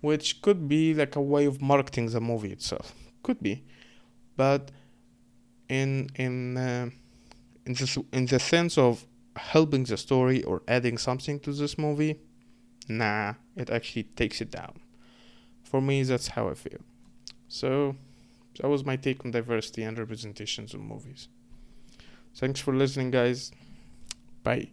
which 0.00 0.40
could 0.42 0.68
be 0.68 0.94
like 0.94 1.16
a 1.16 1.20
way 1.20 1.44
of 1.44 1.60
marketing 1.60 2.08
the 2.10 2.20
movie 2.20 2.52
itself. 2.52 2.94
Could 3.22 3.42
be, 3.42 3.64
but 4.36 4.70
in 5.68 6.08
in 6.14 6.56
uh, 6.56 6.90
in 7.66 7.74
the 7.74 8.04
in 8.12 8.26
the 8.26 8.38
sense 8.38 8.78
of 8.78 9.06
helping 9.36 9.84
the 9.84 9.96
story 9.96 10.42
or 10.44 10.62
adding 10.68 10.96
something 10.96 11.38
to 11.40 11.52
this 11.52 11.76
movie, 11.76 12.20
nah, 12.88 13.34
it 13.56 13.68
actually 13.68 14.04
takes 14.04 14.40
it 14.40 14.50
down. 14.50 14.80
For 15.62 15.80
me, 15.80 16.02
that's 16.04 16.28
how 16.28 16.48
I 16.48 16.54
feel. 16.54 16.80
So 17.48 17.96
that 18.60 18.68
was 18.68 18.84
my 18.84 18.96
take 18.96 19.24
on 19.24 19.32
diversity 19.32 19.82
and 19.82 19.98
representations 19.98 20.72
in 20.72 20.80
movies. 20.80 21.28
Thanks 22.36 22.60
for 22.60 22.74
listening, 22.74 23.10
guys. 23.10 23.50
Bye. 24.42 24.68